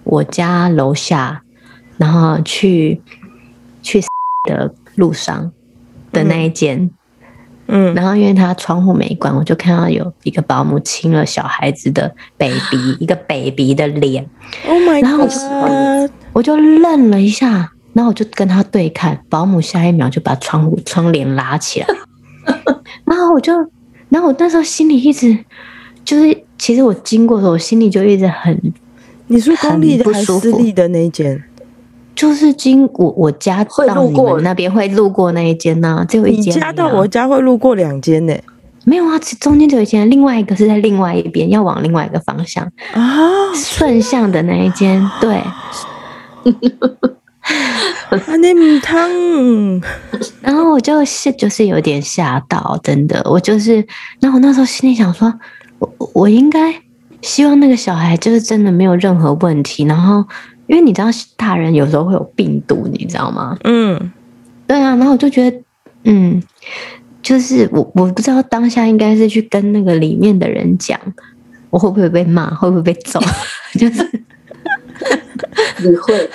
[0.04, 1.42] 我家楼下，
[1.96, 3.00] 然后去
[3.82, 4.00] 去
[4.48, 5.52] 的路上
[6.12, 6.90] 的那一间，
[7.66, 14.28] 嗯，然后因为他窗户没关，我就看到有一个保姆亲了小孩子的 baby，一个 baby 的脸
[14.68, 21.86] ，Oh my God，然后我，我就愣了一下，然后我就跟他对看，保姆下一秒就把窗户窗帘拉起来，
[23.04, 23.52] 然后我就，
[24.08, 25.36] 然后我那时候心里一直
[26.04, 28.72] 就是，其实我经过的时候，我心里就一直很。
[29.28, 31.42] 你是公立的还是私立的那一间？
[32.14, 36.56] 就是经我我家到路过那边会路过那一间呢、啊，只有一间、啊。
[36.56, 38.34] 你家到我家会路过两间呢？
[38.84, 45.02] 没有啊，中间只有一间，另外一个是在另外一边，要往另外一个方向啊，顺向的那一间。
[45.18, 45.42] 对，
[48.10, 49.10] 啊，那米汤。
[50.40, 53.86] 然后我就是就是有点吓到，真的，我就是，
[54.20, 55.32] 然后我那时候心里想说，
[55.78, 56.74] 我我应该。
[57.22, 60.26] 希望那个小孩就是真的没有任何问题，然后
[60.66, 63.56] 因为你知道大人有时候会有病毒，你知道吗？
[63.62, 64.10] 嗯，
[64.66, 65.62] 对啊，然后我就觉得，
[66.02, 66.42] 嗯，
[67.22, 70.98] 就是我我不知道当下应该是去跟那个里面的人讲，
[71.70, 73.20] 我会不会被骂，会不会被揍？
[73.78, 74.24] 就是
[75.82, 76.30] 你会，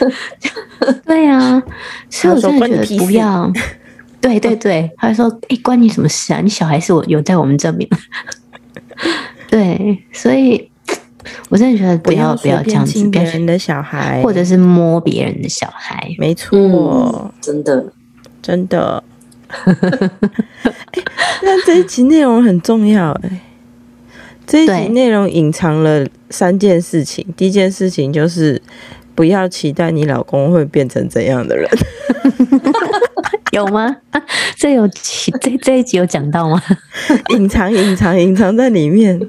[1.04, 1.62] 对啊，
[2.08, 3.52] 所以我真的觉得不要，
[4.20, 6.40] 对对对，他就说，哎、欸，关你什么事啊？
[6.40, 7.88] 你小孩是我有在我们这边。
[9.50, 10.70] 对，所以
[11.48, 17.92] 我真的觉得不要不要这样子，别人的小孩，或者是摸别人的小孩，没错、嗯，真的
[18.42, 19.02] 真的。
[21.42, 23.40] 那这一集内容很重要哎，
[24.48, 27.24] 这一集内容隐藏了三件事情。
[27.36, 28.60] 第一件事情就是
[29.14, 31.68] 不要期待你老公会变成怎样的人。
[33.52, 33.94] 有吗？
[34.56, 36.60] 这有这这一集有讲到吗？
[37.36, 39.20] 隐藏隐藏隐藏在里面，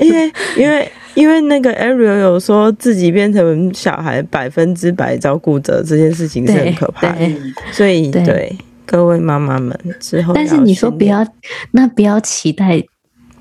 [0.00, 7.30] 因为因为因为那个 Ariel 有说自己变成小孩百分之百照顾者这件事情是很可怕的，
[7.72, 11.26] 所以对，对各位妈妈们之后，但是你说不要，
[11.72, 12.82] 那不要期待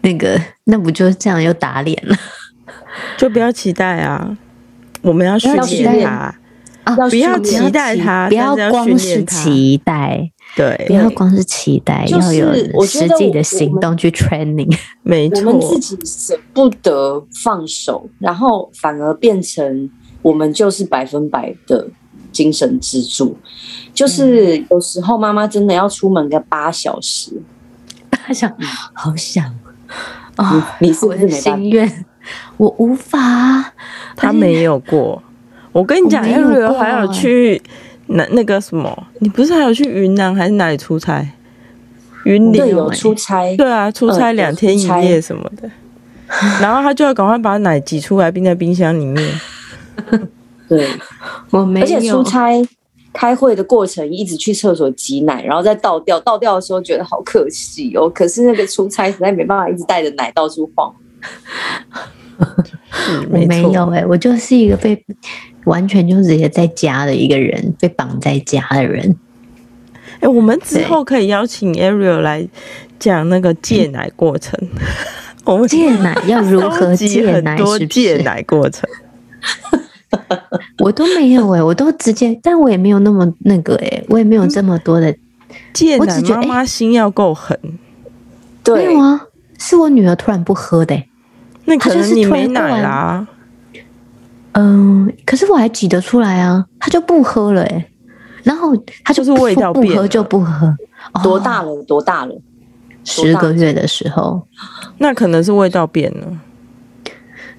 [0.06, 2.16] 那个，那不就是这样又打脸了？
[3.18, 4.38] 就不要期待啊！
[5.02, 6.36] 我们要训练他。
[6.84, 6.96] 啊！
[7.10, 12.54] 不要期待他，不要光是期待，对，不要光是期待，要有
[12.86, 14.72] 实际的行动去 training。
[15.02, 19.90] 没错，我们自己舍不得放手，然后反而变成
[20.22, 21.88] 我们就是百分百的
[22.32, 23.36] 精神支柱。
[23.92, 27.42] 就是有时候妈妈真的要出门个八小时，
[28.12, 28.56] 八小时，
[28.94, 29.52] 好想，
[30.38, 32.06] 哦，你是不是我的心愿？
[32.58, 33.74] 我无法。
[34.16, 35.22] 他没有过。
[35.72, 37.62] 我跟你讲，Ariel 还有去
[38.08, 39.08] 那那个什么？
[39.20, 41.28] 你不是还有去云南还是哪里出差？
[42.24, 43.56] 云林有出差。
[43.56, 45.70] 对啊，出差两天一夜什么的。
[46.60, 49.40] 然后他就要赶快把奶挤出来，冰在冰箱里面。
[50.68, 50.88] 对，
[51.52, 51.86] 我没有。
[51.86, 52.50] 而且出差
[53.16, 56.20] 开会的过程，一直去厕所挤奶，然后再倒掉。
[56.20, 58.10] 倒掉的时候觉得好可惜哦。
[58.14, 60.94] 可是那个出差实在没办法一直带着奶到处晃。
[63.32, 65.02] 我没有哎、欸，我就是一个被
[65.64, 69.16] 完全就直接在家的一个人，被绑在家的人。
[70.16, 72.48] 哎、欸，我们之后可以邀请 Ariel 来
[73.00, 74.60] 讲那个戒奶过程。
[75.46, 77.56] 我们戒奶要如何 戒奶？
[77.56, 78.90] 多戒奶过程，
[80.80, 85.16] 我都没有哎、欸，我都直接，但我也没有那么那个哎、欸，我也没有这么多的
[85.74, 86.22] 戒奶。
[86.30, 87.58] 妈妈心要够狠，
[88.64, 89.22] 对，没有啊，
[89.58, 91.10] 是我女儿突然不喝的、欸，
[91.66, 93.28] 那可能你没奶啦。
[94.54, 97.92] 嗯，可是我还挤得出来啊，她就不喝了哎、欸，
[98.44, 100.74] 然后她就，就是味道变，不喝就不喝，
[101.24, 101.84] 多大了？
[101.84, 102.36] 多大了？
[103.04, 104.48] 十个月的时候，
[104.98, 106.28] 那可能是味道变了。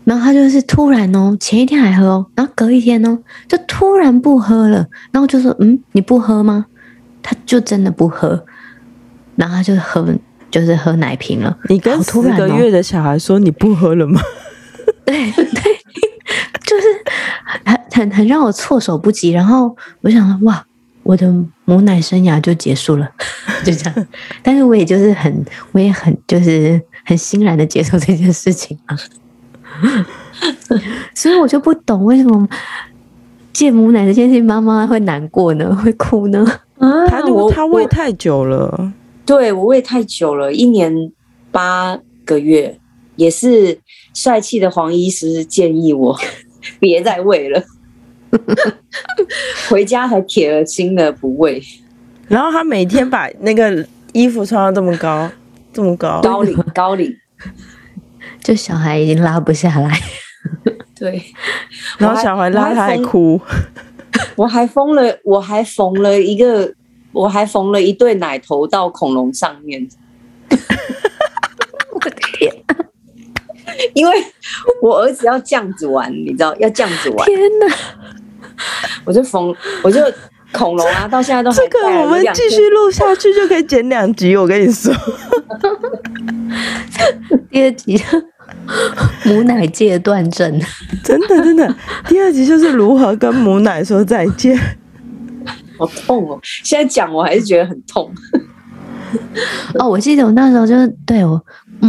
[0.07, 4.87] 然后他就是突然哦，前一天还喝哦，然后隔一天哦，就突然不喝了。
[5.11, 6.65] 然后就说：“嗯，你不喝吗？”
[7.23, 8.47] 他就真的不喝，
[9.35, 10.09] 然后他就喝，
[10.51, 11.59] 就是喝奶瓶了。
[11.69, 14.21] 你跟十个月的小孩说你不喝了吗？
[15.05, 15.45] 对对，
[16.65, 16.87] 就是
[17.65, 19.31] 很很很让我措手不及。
[19.33, 20.65] 然后我想哇。
[21.03, 21.33] 我的
[21.67, 23.09] 母奶生涯就结束了，
[23.65, 24.07] 就这样。
[24.43, 28.99] 但是我也就是很，我也很就是很欣然的接受这件事情啊。
[31.15, 32.49] 所以我就不懂为什么
[33.53, 36.45] 戒母奶这件事情，妈妈会难过呢， 会哭呢？
[36.79, 38.93] 啊，他他喂太久了，
[39.25, 41.11] 对我喂太久了，一年
[41.51, 42.79] 八个月，
[43.17, 43.79] 也是
[44.13, 46.19] 帅气的黄医师建议我
[46.79, 47.63] 别再喂了。
[49.71, 51.63] 回家还铁了心的不喂，
[52.29, 55.31] 然后他每天把那个衣服穿到这么高，
[55.73, 56.21] 这么高。
[56.21, 57.17] 高领高领，
[58.47, 60.01] 就小孩已经拉不下来。
[60.95, 61.21] 对，
[61.99, 63.41] 然后小孩拉他还哭，
[64.37, 66.73] 我还缝了，我还缝了一个，
[67.11, 69.89] 我还缝了一对奶头到恐龙上面。
[71.91, 72.55] 我的天！
[73.95, 74.15] 因为
[74.81, 77.27] 我儿子要这样子玩，你知道，要这样子玩。
[77.27, 77.67] 天哪！
[79.05, 80.01] 我就缝，我就
[80.53, 81.51] 恐龙啊，到现在都。
[81.51, 84.95] 这个我们继续录下去就可以剪两集，我跟你说。
[87.51, 88.01] 第二集
[89.25, 90.61] 母奶戒断症，
[91.03, 91.75] 真的真的，
[92.09, 94.59] 第二集就是如何跟母奶说再见。
[95.79, 96.39] 好痛哦！
[96.43, 98.11] 现在讲我还是觉得很痛。
[99.79, 101.41] 哦，我记得我那时候就是对我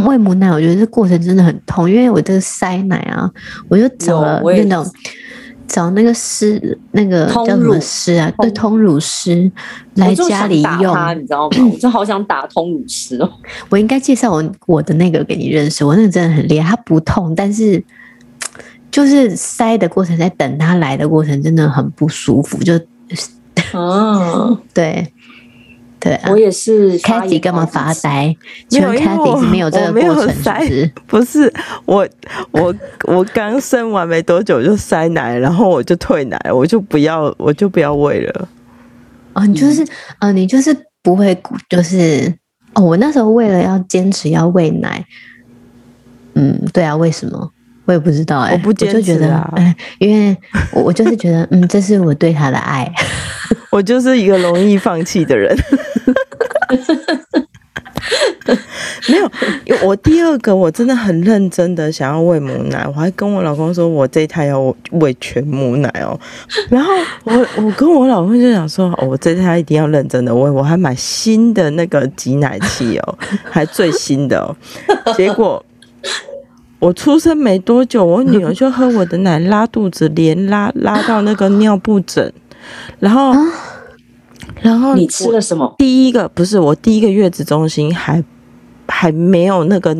[0.06, 3.30] 喂母奶，我觉得这过程真的很痛，因为我这个塞奶啊，
[3.68, 4.86] 我就找了那种。
[5.68, 8.32] 找那个师，那个叫什么师啊？
[8.38, 9.48] 对，通乳师
[9.94, 11.70] 来家里用，你知道吗？
[11.72, 13.30] 我就好想打通乳师哦。
[13.68, 17.80] 我应该介绍我我的那个给你认识，我那个真的很厉害，它不痛，但是
[18.90, 22.74] 就是塞的过程，在等它来的过程真的很不舒服，就
[23.74, 25.12] 嗯， 对。
[26.00, 26.98] 对、啊，我也是。
[27.00, 28.36] Cathy 干嘛发呆？
[28.70, 30.92] 因为 Cathy 是没有这个过程是不是？
[31.06, 31.52] 不是
[31.86, 32.08] 我，
[32.52, 38.48] 我 我刚生完没多久就塞奶，然后我就退奶，我就不要，我就不要喂了。
[39.32, 39.88] 哦，你就是，嗯、
[40.20, 41.36] 呃，你就是不会，
[41.68, 42.32] 就是
[42.74, 42.82] 哦。
[42.82, 45.04] 我那时候为了要坚持要喂奶，
[46.34, 47.50] 嗯，对啊，为什么？
[47.88, 50.36] 我也不知道哎、欸，我不坚持啊，我就觉得，哎，因为
[50.72, 52.86] 我我就是觉得，嗯，这是我对他的爱。
[53.72, 55.56] 我就是一个容易放弃的人。
[59.08, 59.30] 没有，
[59.86, 66.18] 我第二个我真的很认真的想要喂母奶，我还跟我老公说，我这一胎要喂全母奶哦。
[66.68, 66.92] 然后
[67.24, 73.18] 我我跟我老公就想说，哦我这一胎一定要认真的喂，我还买新的那个挤奶器哦，
[73.50, 74.54] 还最新的哦。
[75.16, 75.64] 结果。
[76.78, 82.32] 我出生没多久，我女儿就喝我的奶拉肚子，连拉拉到那个尿布疹，
[83.00, 83.32] 然后，
[84.60, 85.74] 然后你吃了什么？
[85.78, 88.22] 第一个不是我第一个月子中心还
[88.86, 89.96] 还没有那个。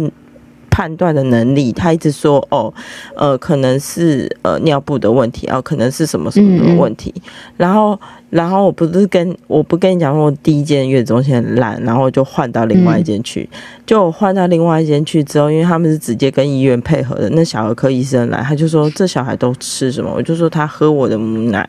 [0.70, 2.72] 判断的能力，他一直说哦，
[3.16, 7.12] 呃，可能是呃尿布的问题，哦，可能是什么什么的问题。
[7.16, 7.22] 嗯嗯，
[7.56, 8.00] 然后，
[8.30, 13.48] 然后我不是跟我不跟你讲说，我第一间月子中心很烂，然后就换到另外一间去。
[13.50, 20.12] 嗯、就换到另外一间去之后，因为他们是直接跟医院配合的，那小儿科医生来，他就说这小孩都吃什么？
[20.14, 21.66] 我就说他喝我的母奶，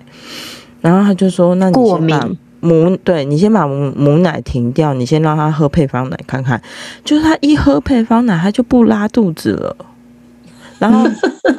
[0.82, 2.30] 然后他就说那你先把
[2.60, 6.62] 母对你先把母母奶停掉，你先让他喝配方奶看看，
[7.06, 9.76] 就是他一喝配方奶，他就不拉肚子了。
[10.78, 11.06] 然后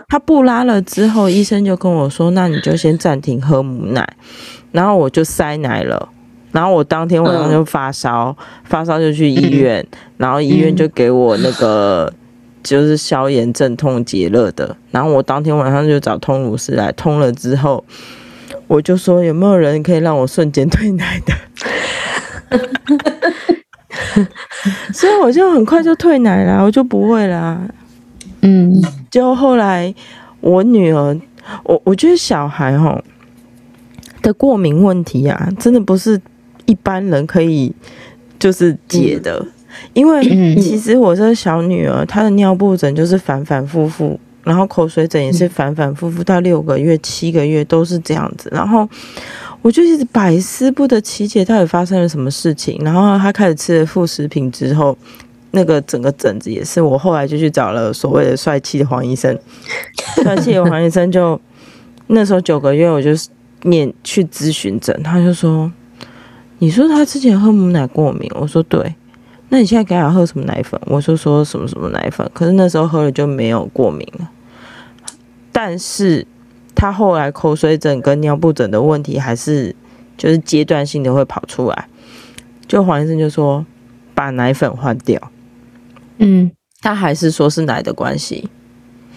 [0.09, 4.17] 他不拉了之后，医生就跟我说：“那你就先暂停喝母奶。”
[4.73, 6.09] 然后我就塞奶了。
[6.53, 12.13] 然后我当天晚上就发烧，发烧就去医院，然后医院就给我那个
[12.63, 14.77] 就是消炎镇痛解热的。
[14.91, 17.85] 然后我当天晚上就找通乳师来通了之后，
[18.67, 21.33] 我就说有没有人可以让我瞬间退奶的？
[24.93, 27.61] 所以我就很快就退奶了，我就不会啦。
[28.43, 29.95] 嗯，就后来
[30.41, 31.17] 我女儿，
[31.63, 33.01] 我我觉得小孩哈
[34.23, 36.21] 的过敏问题啊，真的不是
[36.67, 37.73] 一般人可以
[38.39, 39.45] 就是解的，
[39.93, 40.23] 因为
[40.57, 48.89] 其实我这个小女儿她的尿布疹就是反反复复，然后口水疹也是反反复复，到六个月、七个月都是这样子，然后
[49.63, 52.81] 我就一直百思不得其解，到底发生了什么事情。
[52.85, 54.97] 然后她开始吃了副食品之后。
[55.53, 59.37] 那个整个疹子也是，我后来就去找了所谓的帅气的黄医生，
[60.23, 61.41] 帅气的黄医生就
[62.07, 63.11] 那时候九个月，我就
[63.63, 65.71] 面去咨询诊，他就说
[66.59, 68.95] ：“你说他之前喝母奶过敏？”我说：“对。”
[69.53, 70.81] 那你现在给他喝什么奶粉？
[70.87, 74.31] 我说：“说什么什么奶粉？”可是那时候喝了就没有过敏了，
[75.51, 76.25] 但是
[76.75, 79.75] 他后来口水疹跟尿布疹的问题还是
[80.17, 81.89] 就是阶段性的会跑出来，
[82.69, 83.67] 就黄医生就说
[84.15, 85.21] 把奶粉换掉。
[86.19, 86.51] 嗯，
[86.81, 88.49] 他还是说是奶的关系，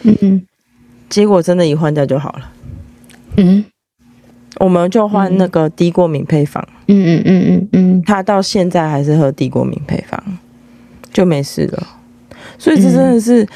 [0.01, 0.47] 嗯嗯，
[1.09, 2.51] 结果真的，一换掉就好了，
[3.37, 3.63] 嗯，
[4.59, 10.21] 我们就换那个低过敏配方，嗯嗯嗯嗯嗯，他到现在还是喝低过敏配方，
[11.11, 11.87] 就没事了，
[12.57, 13.47] 所以这真的是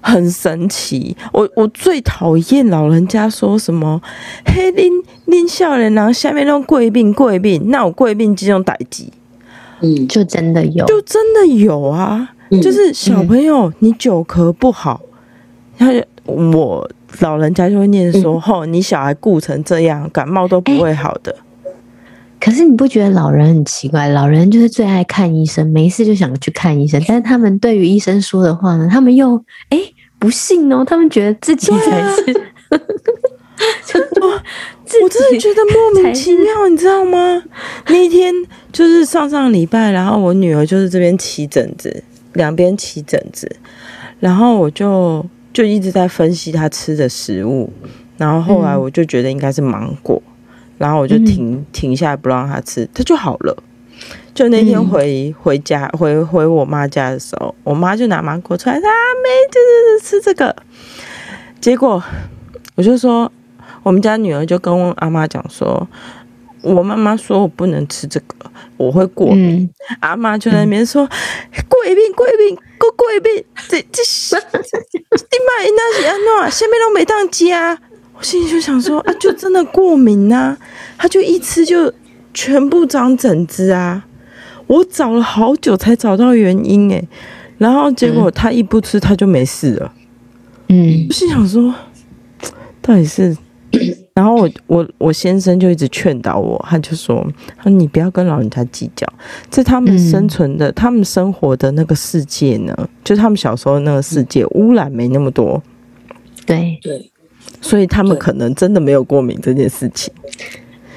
[0.00, 1.16] 很神奇。
[1.32, 4.00] 我我最讨厌老人家说什么，
[4.44, 4.90] 嘿，恁
[5.26, 9.04] 恁少年人下面那种贵病贵病，那我贵病这种代志，
[9.80, 12.32] 嗯，就真的有，就真的有啊。
[12.62, 15.00] 就是小朋友，你久咳不好，
[15.76, 16.88] 他就我
[17.20, 21.34] 老人家就会念说：“吼，你小孩顾成这样，感冒都不会好的。”
[22.40, 24.08] 可是你不觉得老人很奇怪？
[24.08, 29.78] 老人就是最爱看医生，没事就想去看医生，但是他们对于医生说的话呢，他们又哎
[30.18, 32.40] 不信哦，他们觉得自己才是。
[35.02, 37.42] 我真的觉得莫名其妙，你知道吗？
[37.88, 38.32] 那一天
[38.70, 42.04] 就是上上礼拜，然后我女儿就是这边起疹子。
[42.34, 43.50] 两边起疹子，
[44.20, 45.24] 然后我就
[45.56, 47.72] 就一直在分析他吃的食物，
[48.18, 50.32] 然后后来我就觉得应该是芒果，嗯、
[50.76, 53.56] 然后我就停停下来不让他吃，他就好了。
[54.34, 59.58] 就那天回、嗯、回家回回我妈家的时候，我妈就拿芒果出来，啊没就
[59.98, 60.54] 是吃这个，
[61.58, 62.04] 结果
[62.74, 63.32] 我就说，
[63.82, 65.88] 我们家女儿就跟我阿妈讲说。
[66.62, 69.60] 我妈妈说我不能吃这个，我会过敏。
[69.60, 71.06] 嗯、阿妈就在那边说
[71.68, 76.50] ：“过敏，过敏，过过敏，这这是你妈那是安怎？
[76.50, 77.78] 下面都没当家。”
[78.18, 80.56] 我心里就想说：“啊，就真的过敏啊！
[80.96, 81.92] 他就一吃就
[82.32, 84.06] 全部长疹子啊！
[84.66, 87.06] 我找了好久才找到原因诶，
[87.58, 89.92] 然后结果他一不吃他就没事了。
[90.68, 91.74] 嗯，我心想说，
[92.80, 93.36] 到底是？”
[94.16, 97.22] 然后我我我先生就一直劝导我，他就说
[97.54, 99.06] ：“他说你不要跟老人家计较，
[99.50, 105.62] 在他们生存的、嗯、他们生活的那个世界呢，就他们小时候那个世界，污染没那么多。
[106.46, 107.12] 对对，
[107.60, 110.10] 所以他们可能真的没有过敏这件事情。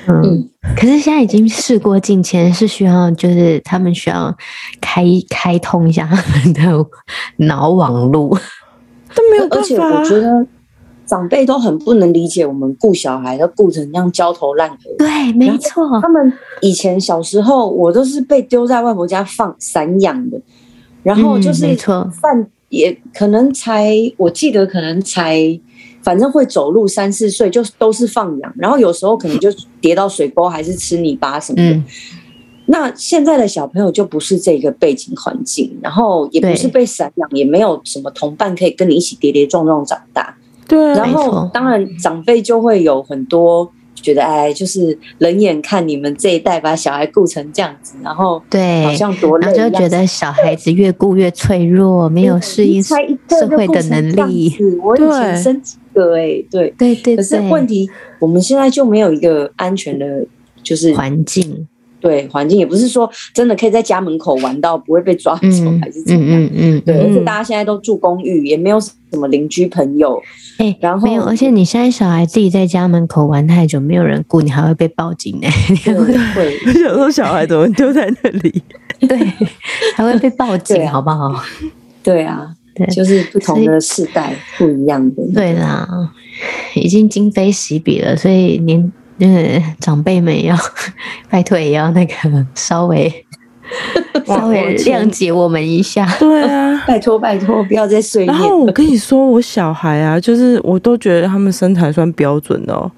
[0.08, 4.34] 嗯，可是现在已经事过境迁，是需要就是他们需要
[4.80, 6.86] 开开通一下他们的
[7.36, 8.30] 脑网路，
[9.14, 9.60] 都没有办法。
[9.60, 10.48] 而且我觉得。
[11.10, 14.78] 长辈都很不能理解我们顾小孩，都顾成这样焦头烂额。
[14.96, 16.00] 对，没错。
[16.00, 16.32] 他们
[16.62, 20.40] 以前小时候，我都是被丢在外婆家放散养的，
[21.02, 21.76] 然后就是
[22.12, 25.60] 饭也可能才，我记得可能才，
[26.04, 29.50] 反正会走路三四岁就都是放养，然后有时候可能就
[29.82, 31.72] 跌到水沟，还是吃泥巴什么的。
[31.72, 31.84] 嗯、
[32.68, 40.36] 那现在的小朋友就不是这个背景环境，然后也不是被散养，也没有什么同伴可以跟你一起跌跌撞撞长大。
[40.70, 52.96] 对，然后当然长辈就会有很多觉得，哎，就是冷眼看你们这一代把小孩顾成这样子，然后对，好像多累，然后就觉得小孩子越顾越脆弱，没有适应社
[53.50, 54.56] 会的能力。
[54.82, 57.90] 我以前生几个哎，对对对，可是问题
[58.20, 60.26] 我们现在就没有一个安全的，
[60.62, 61.68] 就是环境。
[62.00, 66.42] 对环境，也不是说真的可以在家门口玩到不会被抓走，嗯、还是怎么样？
[66.42, 70.22] 嗯嗯，嗯对，而且大家现在都住公寓，也没有什么邻居朋友。
[70.58, 75.48] 哎、欸，然后没有，而且你现在小孩自己在家门口玩太久，没有人顾，你还会被报警呢。
[75.84, 78.64] 对，有时候小孩怎么丢在那里？
[79.08, 79.18] 对，
[79.96, 81.42] 还会被报警，好不好？
[82.04, 85.24] 对啊，对，就是不同的世代不一样的。
[85.34, 85.88] 对啦，
[86.76, 88.92] 已经今非昔比了，所以您。
[89.20, 90.56] 那个长辈们要
[91.30, 92.14] 拜托，也要那个
[92.56, 93.26] 稍微
[94.26, 96.08] 稍微谅解我们一下。
[96.20, 98.36] 对啊， 拜托拜托，不要再碎念。
[98.36, 102.92] 然后我跟你说，我小孩啊，就是我都觉得他们身材算标准的哦。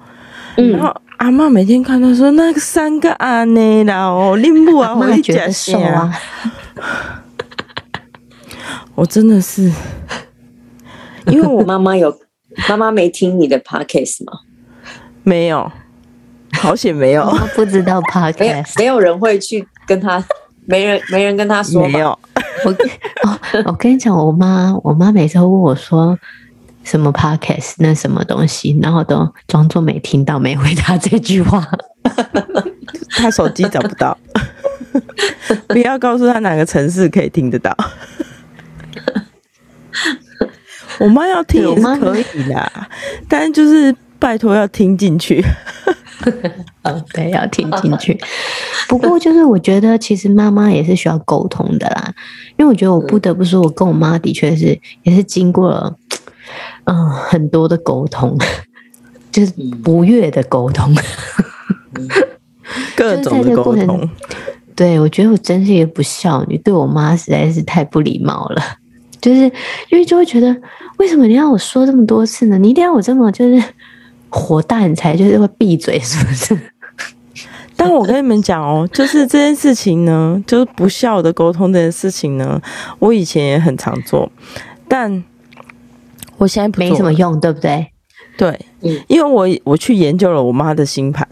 [0.56, 0.70] 嗯。
[0.72, 6.12] 然后阿嬷每天看到说那个三个阿内啦哦，令不啊，我也觉得瘦啊。
[8.94, 9.72] 我真的是，
[11.26, 12.14] 因为我妈妈有
[12.68, 14.40] 妈妈没听你的 podcast 吗？
[15.22, 15.70] 没有。
[16.62, 20.24] 好险没有，不知道 podcast，没有人会去跟他，
[20.64, 21.88] 没人没人跟他说。
[21.88, 22.16] 没有，
[22.64, 22.70] 我
[23.28, 26.16] 哦，我跟你讲，我妈，我妈每次问我说
[26.84, 31.68] 什么 podcast，那什么东西，然后都装作没听到，没回答这句话。
[33.10, 34.16] 他手机找不到，
[35.66, 37.76] 不要告诉他哪个城市可以听得到。
[41.00, 42.72] 我妈要听也是可以的，
[43.28, 45.44] 但是就是拜托要听进去。
[46.82, 48.18] 嗯， 对，要听进 去。
[48.88, 52.12] 不过，就是我觉得，其实妈妈也是需要沟通的啦。
[52.56, 55.96] 因为我觉得，我不得不说，我跟我妈的确是也是经过了
[56.84, 58.36] 嗯很多的沟通，
[59.32, 59.52] 就是
[59.82, 60.94] 不悦的沟通，
[62.96, 64.08] 各种的沟通。
[64.74, 68.62] 对，我觉得我真是一个不孝女，对我妈实在是太不礼貌了。
[69.20, 69.40] 就是
[69.90, 70.54] 因为就会觉得，
[70.98, 72.58] 为什么你要我说这么多次呢？
[72.58, 73.62] 你一定要我这么就是。
[74.34, 76.58] 火大你才就是会闭嘴，是不是？
[77.76, 82.60] 但我跟你们讲哦，就是这件事情呢，就是不孝的沟通这件事情呢，
[82.98, 84.30] 我以前也很常做，
[84.88, 85.22] 但
[86.38, 87.88] 我现在不没什么用，对不对？
[88.38, 88.58] 对，
[89.08, 91.28] 因为我我去研究了我妈的星盘，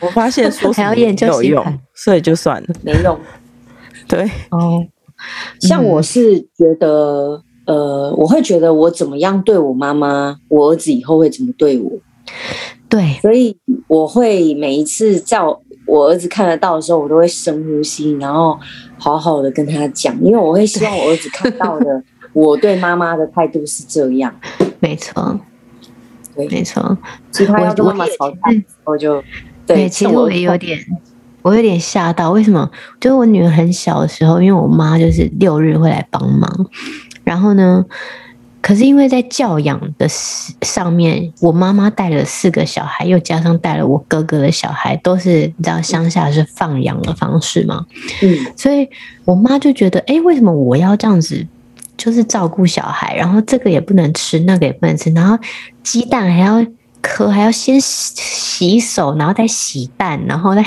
[0.00, 3.20] 我发现说 什么没有用，所以就算了，没用。
[4.08, 4.86] 对哦，
[5.60, 7.42] 像我是觉得。
[7.64, 11.90] 呃，我会觉得我怎么样对我妈妈，我儿子以后会怎么对我。
[12.88, 13.56] 对，所以
[13.88, 15.38] 我会每一次在
[15.86, 18.58] 我儿子看得到的时候，我都会深呼吸，然后
[18.98, 22.02] 好好的跟他讲，因为我会希望我儿子看到的
[22.32, 24.34] 我对妈妈的态度是这样。
[24.80, 25.38] 没错，
[26.36, 26.96] 对，没错。
[27.30, 28.38] 其他要跟妈妈吵架，
[28.84, 29.22] 我就，
[29.66, 30.78] 对，其实我也有点，
[31.42, 32.30] 我有点吓到。
[32.30, 32.70] 为什么？
[33.00, 36.66] 就是我女儿很小的时候，因为我妈就是六日会来帮忙。
[37.24, 37.84] 然后呢，
[38.60, 47.84] 可是因为在教养的上面，我妈妈带了四个小孩，又加上带了我哥哥的小孩，都是你知道乡下是放养的方式嘛。
[48.22, 48.88] 嗯，所以
[49.24, 51.46] 我妈就觉得，哎，为什么我要这样子，
[51.96, 55.38] 就是照顾小孩，然后这个也不能吃，那个也不能吃，然后
[55.82, 56.64] 鸡蛋还要
[57.00, 60.64] 壳还要先洗手，然后再洗蛋，然后再，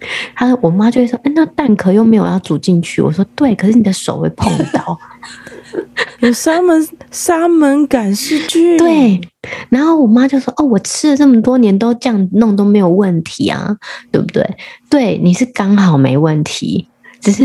[0.34, 3.02] 他我妈就会说，哎，那蛋壳又没有要煮进去。
[3.02, 4.98] 我说对，可是你的手会碰到。
[6.20, 9.20] 有沙门沙门杆细菌，对。
[9.68, 13.76] 然后我妈就说：“哦，我吃了这么多年都这样弄都没有问题啊，
[14.10, 14.56] 对不对？
[14.90, 16.88] 对，你是刚好没问题，
[17.20, 17.44] 只是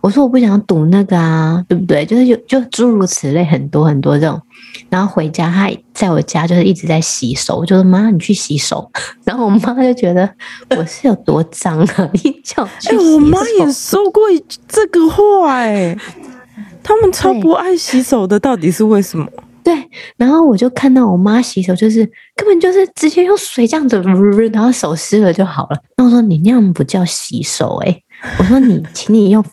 [0.00, 2.04] 我说我不想赌那个啊，对不对？
[2.06, 4.40] 就是有就诸如此类很多很多这种。
[4.88, 8.90] 然后回家，他在我家就是一直在洗手，我就说妈，你去洗手。
[9.24, 10.28] 然后我妈就觉得
[10.76, 13.02] 我是有多脏啊， 你叫我去洗手。
[13.02, 14.22] 欸，我妈也说过
[14.66, 15.96] 这个话，哎。
[16.82, 19.26] ”他们超不爱洗手的，到底是为什么？
[19.62, 19.74] 对，
[20.16, 21.98] 然后我就看到我妈洗手，就是
[22.34, 24.00] 根本就是直接用水这样子，
[24.50, 25.76] 然后手湿了就好了。
[25.98, 28.02] 那我说你那样不叫洗手哎、欸，
[28.38, 29.44] 我说你，请你用，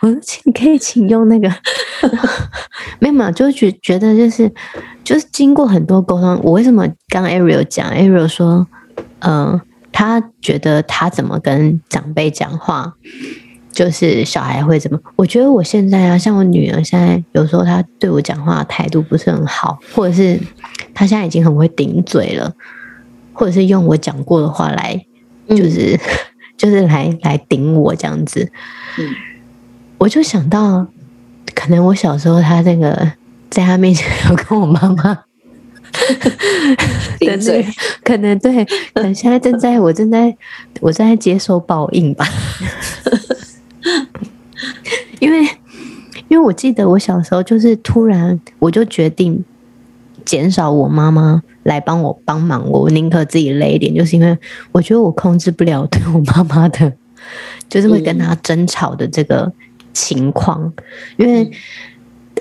[0.00, 1.48] 我说请你可以请用那个，
[3.00, 4.52] 没有没有，就觉觉得就是
[5.02, 8.66] 就是经过很多沟通，我为什么刚 Ariel 讲 Ariel 说，
[9.20, 12.94] 嗯、呃，他觉得他怎么跟长辈讲话。
[13.72, 15.00] 就是小孩会怎么？
[15.16, 20.38] 我觉得我现在啊，像我女儿现在，有时候她对我讲话态度不是很好，或者是
[20.92, 22.52] 她现在已经很会顶嘴了，
[23.32, 25.02] 或者是用我讲过的话来，
[25.48, 26.00] 就是、嗯、
[26.56, 28.50] 就是来来顶我这样子。
[28.98, 29.08] 嗯，
[29.98, 30.86] 我就想到，
[31.54, 33.12] 可能我小时候他那个
[33.50, 35.24] 在他面前有跟我妈妈
[37.18, 37.66] 顶嘴，
[38.02, 40.36] 可能对，可能现在正在我正在
[40.80, 42.26] 我正在接受报应吧。
[45.20, 45.42] 因为，
[46.28, 49.44] 因为我记得我小时候就是突然，我就决定
[50.24, 54.36] 减少我妈妈来帮我帮忙我，宁可自己累一点，就是因为
[54.72, 56.92] 我觉得我控制不了对我妈妈的
[57.68, 59.50] 就是会跟他争吵的这个
[59.92, 60.72] 情况，
[61.16, 61.50] 因为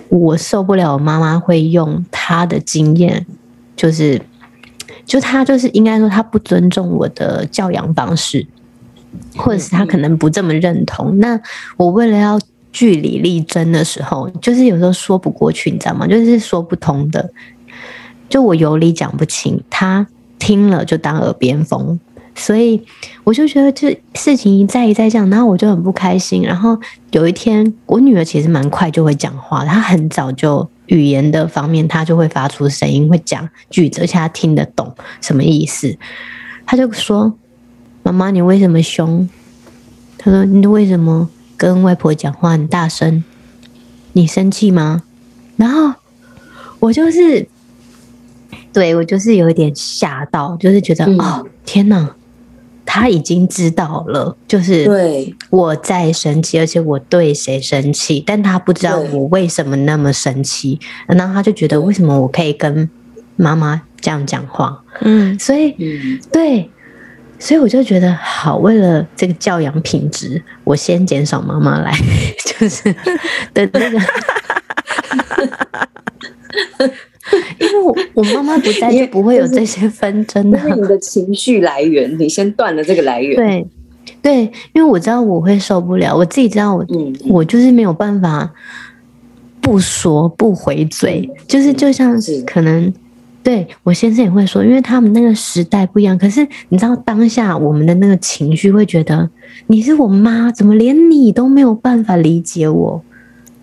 [0.09, 3.25] 我受不了我妈妈会用她的经验，
[3.75, 4.19] 就是
[5.05, 8.45] 就她就是应该说她不尊重我的教养方式，
[9.37, 11.17] 或者是她可能不这么认同。
[11.19, 11.39] 那
[11.77, 12.39] 我为了要
[12.71, 16.07] 据理力争的时候，就是有时候说不过去，你知道吗？
[16.07, 17.29] 就是说不通的，
[18.31, 20.07] 就我有理讲不清，他
[20.39, 21.99] 听了就当耳边风，
[22.33, 22.81] 所以
[23.25, 26.41] 我就觉得这事情一再一再这样，然后我就很不开心。
[26.41, 26.79] 然后
[27.11, 35.97] 有一天，我女儿其实蛮快就会讲话，她很早就语言的方面，她就会发出声音，会讲句子，而且她听得懂什么意思。
[36.65, 37.33] 她就说
[38.01, 39.27] ：“妈妈，你为什么凶？”
[40.17, 43.23] 她说：“你为什么？”跟外婆讲话很大声，
[44.13, 45.03] 你生气吗？
[45.57, 45.93] 然后
[46.79, 47.47] 我就是，
[48.73, 52.15] 对，我就是有一点吓到，就是觉得、嗯、哦，天哪，
[52.85, 55.35] 他已经知道了，就是对。
[55.49, 62.89] 我在生气，而且我对谁生气，但他不知道我为什么那么生气，然后他就觉得为什么我可以跟
[63.35, 64.83] 妈妈这样讲话？
[65.01, 66.69] 嗯，所以，嗯、对。
[67.39, 71.91] 所以我就觉得好，为了这个教养品质，我先减少妈妈来，
[72.45, 72.83] 就是
[73.51, 73.99] 的那个，
[77.81, 80.59] 我我妈妈不在，就不会有这些纷争的。
[80.59, 83.35] 是你的情绪来源，你先断了这个来源。
[83.35, 83.67] 对
[84.21, 88.51] 对，因为我知道我会受不了，我自己知道我，嗯，我就是没有办法
[89.59, 92.93] 不说不回嘴，就是就像是可能。
[93.43, 96.15] 对，我先生也会说，因为他们那个时代不一样。
[96.15, 99.27] 可是你知道，当下我们的那个情绪会觉得
[99.65, 103.03] 你是我妈，怎么连你都没有办法理解我？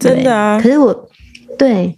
[0.00, 0.60] 真的啊！
[0.60, 1.08] 可是我
[1.56, 1.97] 对，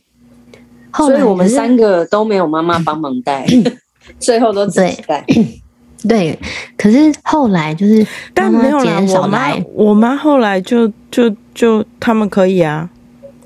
[0.90, 3.46] 后来我们三个都没有妈妈帮忙带，
[4.18, 5.24] 最后都自己带。
[6.08, 6.38] 对，
[6.78, 12.88] 可是后来就是妈妈减少来，我妈后来就就就他们可以啊。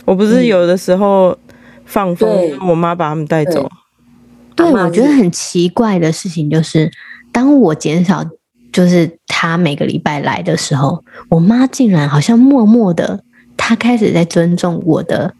[0.05, 1.36] 我不是有的时候
[1.84, 2.28] 放风，
[2.68, 3.68] 我妈把他们带走。
[4.55, 6.88] 对，我觉得很奇怪的事情就是，
[7.32, 8.24] 当我减少
[8.72, 13.24] 就是他每个礼拜来的时候，我妈竟然好像默默的，
[13.57, 15.34] 她开始在尊重我的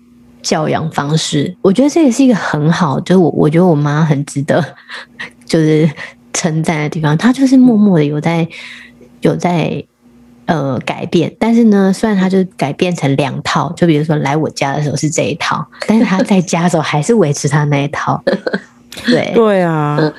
[0.45, 1.57] 教养方式。
[1.63, 4.63] 我觉得这也是一个很好，就是我我觉得我妈很值得
[5.45, 5.91] 就是
[6.33, 7.19] 称赞的地方。
[7.19, 8.47] 她就是默默的有在
[9.23, 9.83] 有在
[10.47, 18.23] 呃改变，但是呢，虽然她就改变成两套，就比如说来我家的时候是这一套，但是她在家的时候还是维持她那一套。
[19.07, 20.13] 对对啊，嗯，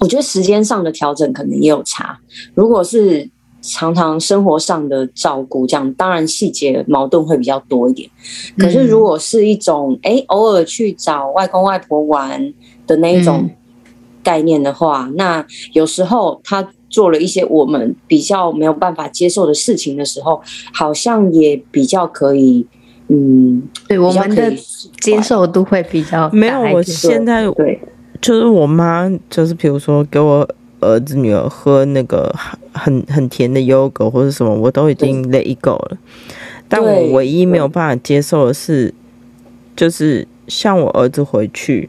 [0.00, 2.18] 我觉得时间上的调整可能也有差。
[2.54, 3.30] 如果是
[3.62, 8.10] 常常生活上的照顾，这样当然细节矛盾会比较多一点。
[8.58, 12.52] 可是如果是一种哎、欸、偶尔去找外公外婆玩
[12.86, 13.48] 的那一种
[14.22, 20.42] 概念的话，嗯，那有时候他做了一些我们比较没有办法接受的事情的时候，
[20.74, 22.66] 好像也比较可以。
[23.08, 24.50] 嗯，对，我们的
[25.00, 26.60] 接受度会比较没有。
[26.72, 27.78] 我现在对，
[28.22, 30.48] 就是我妈，就是比如说给我
[30.82, 32.34] 儿子女儿喝那个
[32.72, 35.96] 很很甜的优格或者什么，我都已经 let go 了。
[36.68, 38.92] 但我唯一没有办法接受的是，
[39.74, 41.88] 就是像我儿子回去，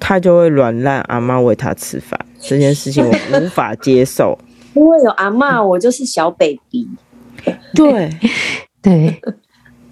[0.00, 4.38] 他就会软烂阿妈喂他吃饭这件事情，我无法接受。
[4.74, 6.88] 因为有阿妈，我就是小 baby。
[7.74, 8.10] 对
[8.82, 9.20] 对。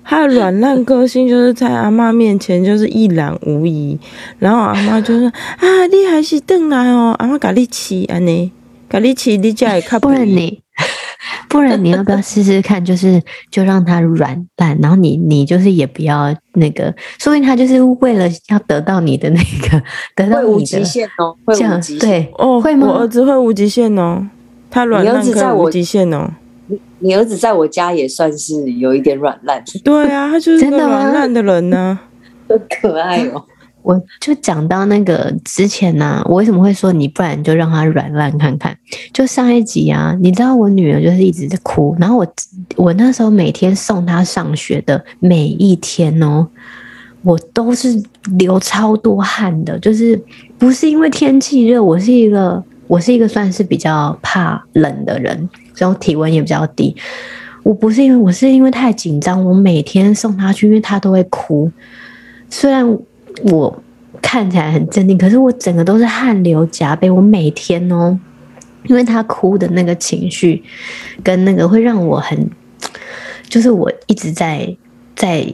[0.04, 3.98] 他的软烂个性就是在阿嬷面前就是一览无遗，
[4.38, 5.26] 然后阿嬷就说
[5.58, 8.52] ：“啊，你还是邓来哦，阿嬷给你吃安尼，
[8.88, 10.60] 咖喱起你家也看不然你，
[11.48, 12.84] 不然你要不要试试看？
[12.84, 19.82] 就是就让他软烂，然后你你就是也不要那个，说不定他就是为了要得到你的那个，
[20.14, 22.88] 得到你的会无极限哦，会无极限对哦，会吗？
[22.88, 24.28] 我儿子会无极限哦，
[24.70, 26.30] 他软烂可以无极限哦。”
[27.00, 31.98] 你儿子在我家也算是有一点软烂，对啊，他就是个软烂的人呢，
[32.48, 33.44] 很可爱哦。
[33.82, 38.74] 我就讲到那个之前呢、啊，我为什么会说你不然就让他软烂看看？
[39.12, 42.26] 就上一集啊，你知道我女儿就是一直在哭，然后我
[42.76, 46.48] 我那时候每天送她上学的每一天哦，
[47.22, 48.02] 我都是
[48.38, 50.18] 流超多汗的，就是
[50.56, 55.46] 不是因为天气热，我是一个我是一个算是比较怕冷的人。
[55.76, 56.94] 然后体温也比较低，
[57.62, 61.70] 我不是因为我是因为太紧张，我每天送他去，因为他都会哭。
[62.48, 62.98] 虽然
[63.44, 63.82] 我
[64.22, 67.10] 看起来很镇定，可是我整个都是汗流浃背。
[67.10, 68.18] 我每天哦，
[68.84, 70.62] 因为他哭的那个情绪
[71.22, 72.48] 跟那个会让我很，
[73.48, 74.76] 就是我一直在
[75.16, 75.52] 在，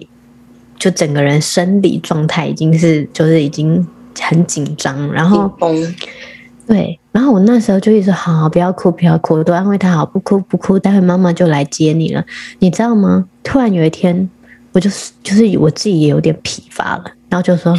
[0.79, 3.87] 就整个人生理状态已经是就是已经
[4.21, 5.51] 很紧张，然后
[6.67, 12.25] 对，然后我那时候就一直好，好不要哭，不要哭，我都安慰他好，不哭不哭，待会妈妈就来接你了，
[12.61, 13.27] 你知道吗？
[13.43, 14.29] 突然有一天，
[14.73, 17.77] 我就是就是我自己也有点疲乏了，然后就说，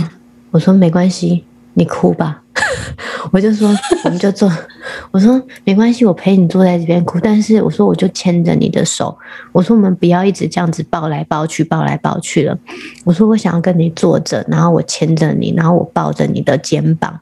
[0.52, 2.40] 我说没关系，你哭吧。
[3.32, 3.70] 我就说，
[4.04, 4.52] 我们就坐。
[5.12, 7.20] 我说没关系，我陪你坐在这边哭。
[7.22, 9.18] 但是我说，我就牵着你的手。
[9.52, 12.58] 我说我们不要一直这样子抱来抱去，抱来抱去了。
[13.06, 17.20] 我说我想要跟你坐着，然后我牵着你，然后我抱着你的肩膀。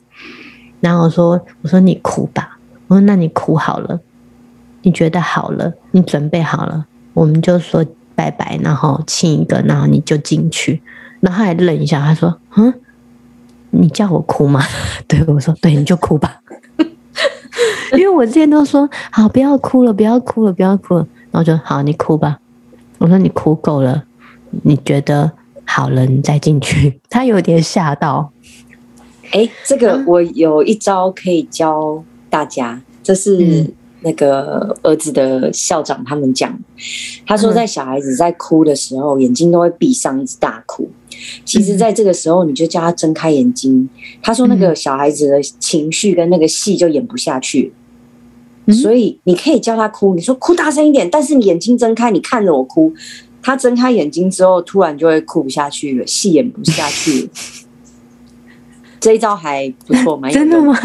[0.79, 2.57] 然后我说，我说你哭吧。
[2.87, 3.99] 我说那你哭好了，
[4.81, 10.81] 你觉得好了，你准备好了，我们就说拜拜，然后亲一个，然后你就进去。
[11.19, 12.73] 然后他还愣一下，他说嗯。
[13.71, 14.63] 你叫我哭吗？
[15.07, 16.41] 对，我说对，你就哭吧。
[17.93, 21.07] 因为我之前都说好，不要哭了，不要哭了，不要哭了。
[21.29, 22.39] 然后就好，你哭吧。
[22.97, 24.05] 我说你哭够了，
[24.63, 25.31] 你觉得
[25.65, 26.99] 好了，你再进去。
[27.11, 28.31] 他有点吓到。
[29.31, 33.71] 哎，这个我有一招可以教大家，这是
[34.01, 36.57] 那个儿子的校长他们讲。
[37.25, 40.89] 他说，在小孩子在哭的时候，眼睛都会闭上，一直大哭。
[41.45, 43.89] 其实，在这个时候，你就叫他睁开眼睛。
[44.21, 47.73] 他说，那个小孩子的情绪跟那个戏就演不下去，
[48.71, 50.15] 所以你可以叫他哭。
[50.15, 52.93] 你说哭大声一点，但是你眼睛睁开，你看着我哭。
[53.41, 57.29] 他睁开眼睛之后，突然就会哭不下去了，戏演不下去了。
[58.99, 60.29] 这一招还不错吗？
[60.29, 60.77] 真的吗？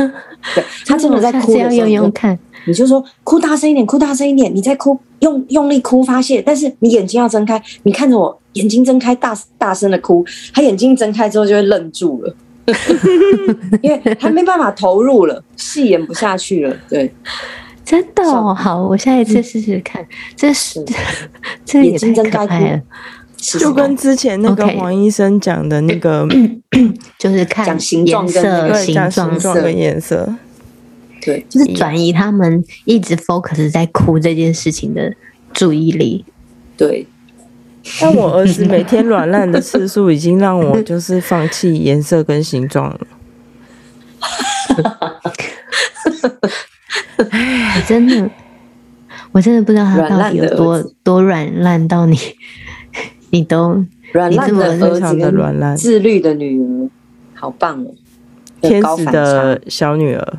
[0.55, 2.39] 对， 他真的在哭的时候，用用看。
[2.67, 10.25] 你就说哭大声一点，哭大声一点，你再哭，用用力哭发泄，但是你眼睛要睁开，你看着我，眼睛睁开，大大声的哭。
[10.55, 12.35] 他眼睛睁开之后就会愣住了，
[13.83, 16.75] 因为他没办法投入了，戏演不下去了。
[16.89, 17.13] 对，
[17.85, 20.01] 真的哦，好，我下一次试试看。
[20.01, 20.83] 嗯、这是
[21.67, 22.55] 这眼睛睁开哭，
[23.59, 26.61] 就跟之前那个黄医生讲的那个，okay.
[27.19, 30.35] 就是看形状跟那个形状跟颜色。
[31.21, 35.15] 对，就是转移他们一直 focus 在哭这件事情的
[35.53, 36.25] 注意力。
[36.77, 37.07] 对，
[38.01, 43.01] 但我儿子每天软烂的次数已经让我就是放弃颜色跟形状了。
[47.31, 48.31] 哎，真的，
[49.33, 52.19] 我真的不知道他到底有多多软烂到你，
[53.35, 56.89] 你都软烂的非常的软烂，自律的女儿，
[57.35, 57.93] 好棒哦，
[58.61, 60.39] 天使的小女儿。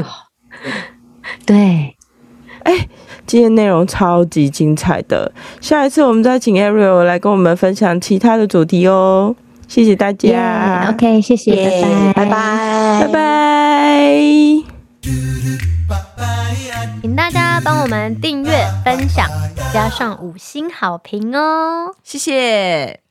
[1.46, 1.96] 对，
[2.64, 2.86] 哎，
[3.26, 9.34] 今天内容超级精彩的，下一次我们再请 Ariel 来跟我们分享其他的主题哦。
[9.66, 11.82] 谢谢大家，yeah，OK，谢谢
[12.14, 14.20] 拜拜，拜拜，
[17.00, 19.28] 请大家帮我们订阅、分享，
[19.72, 23.05] 加上五星好评哦，谢谢。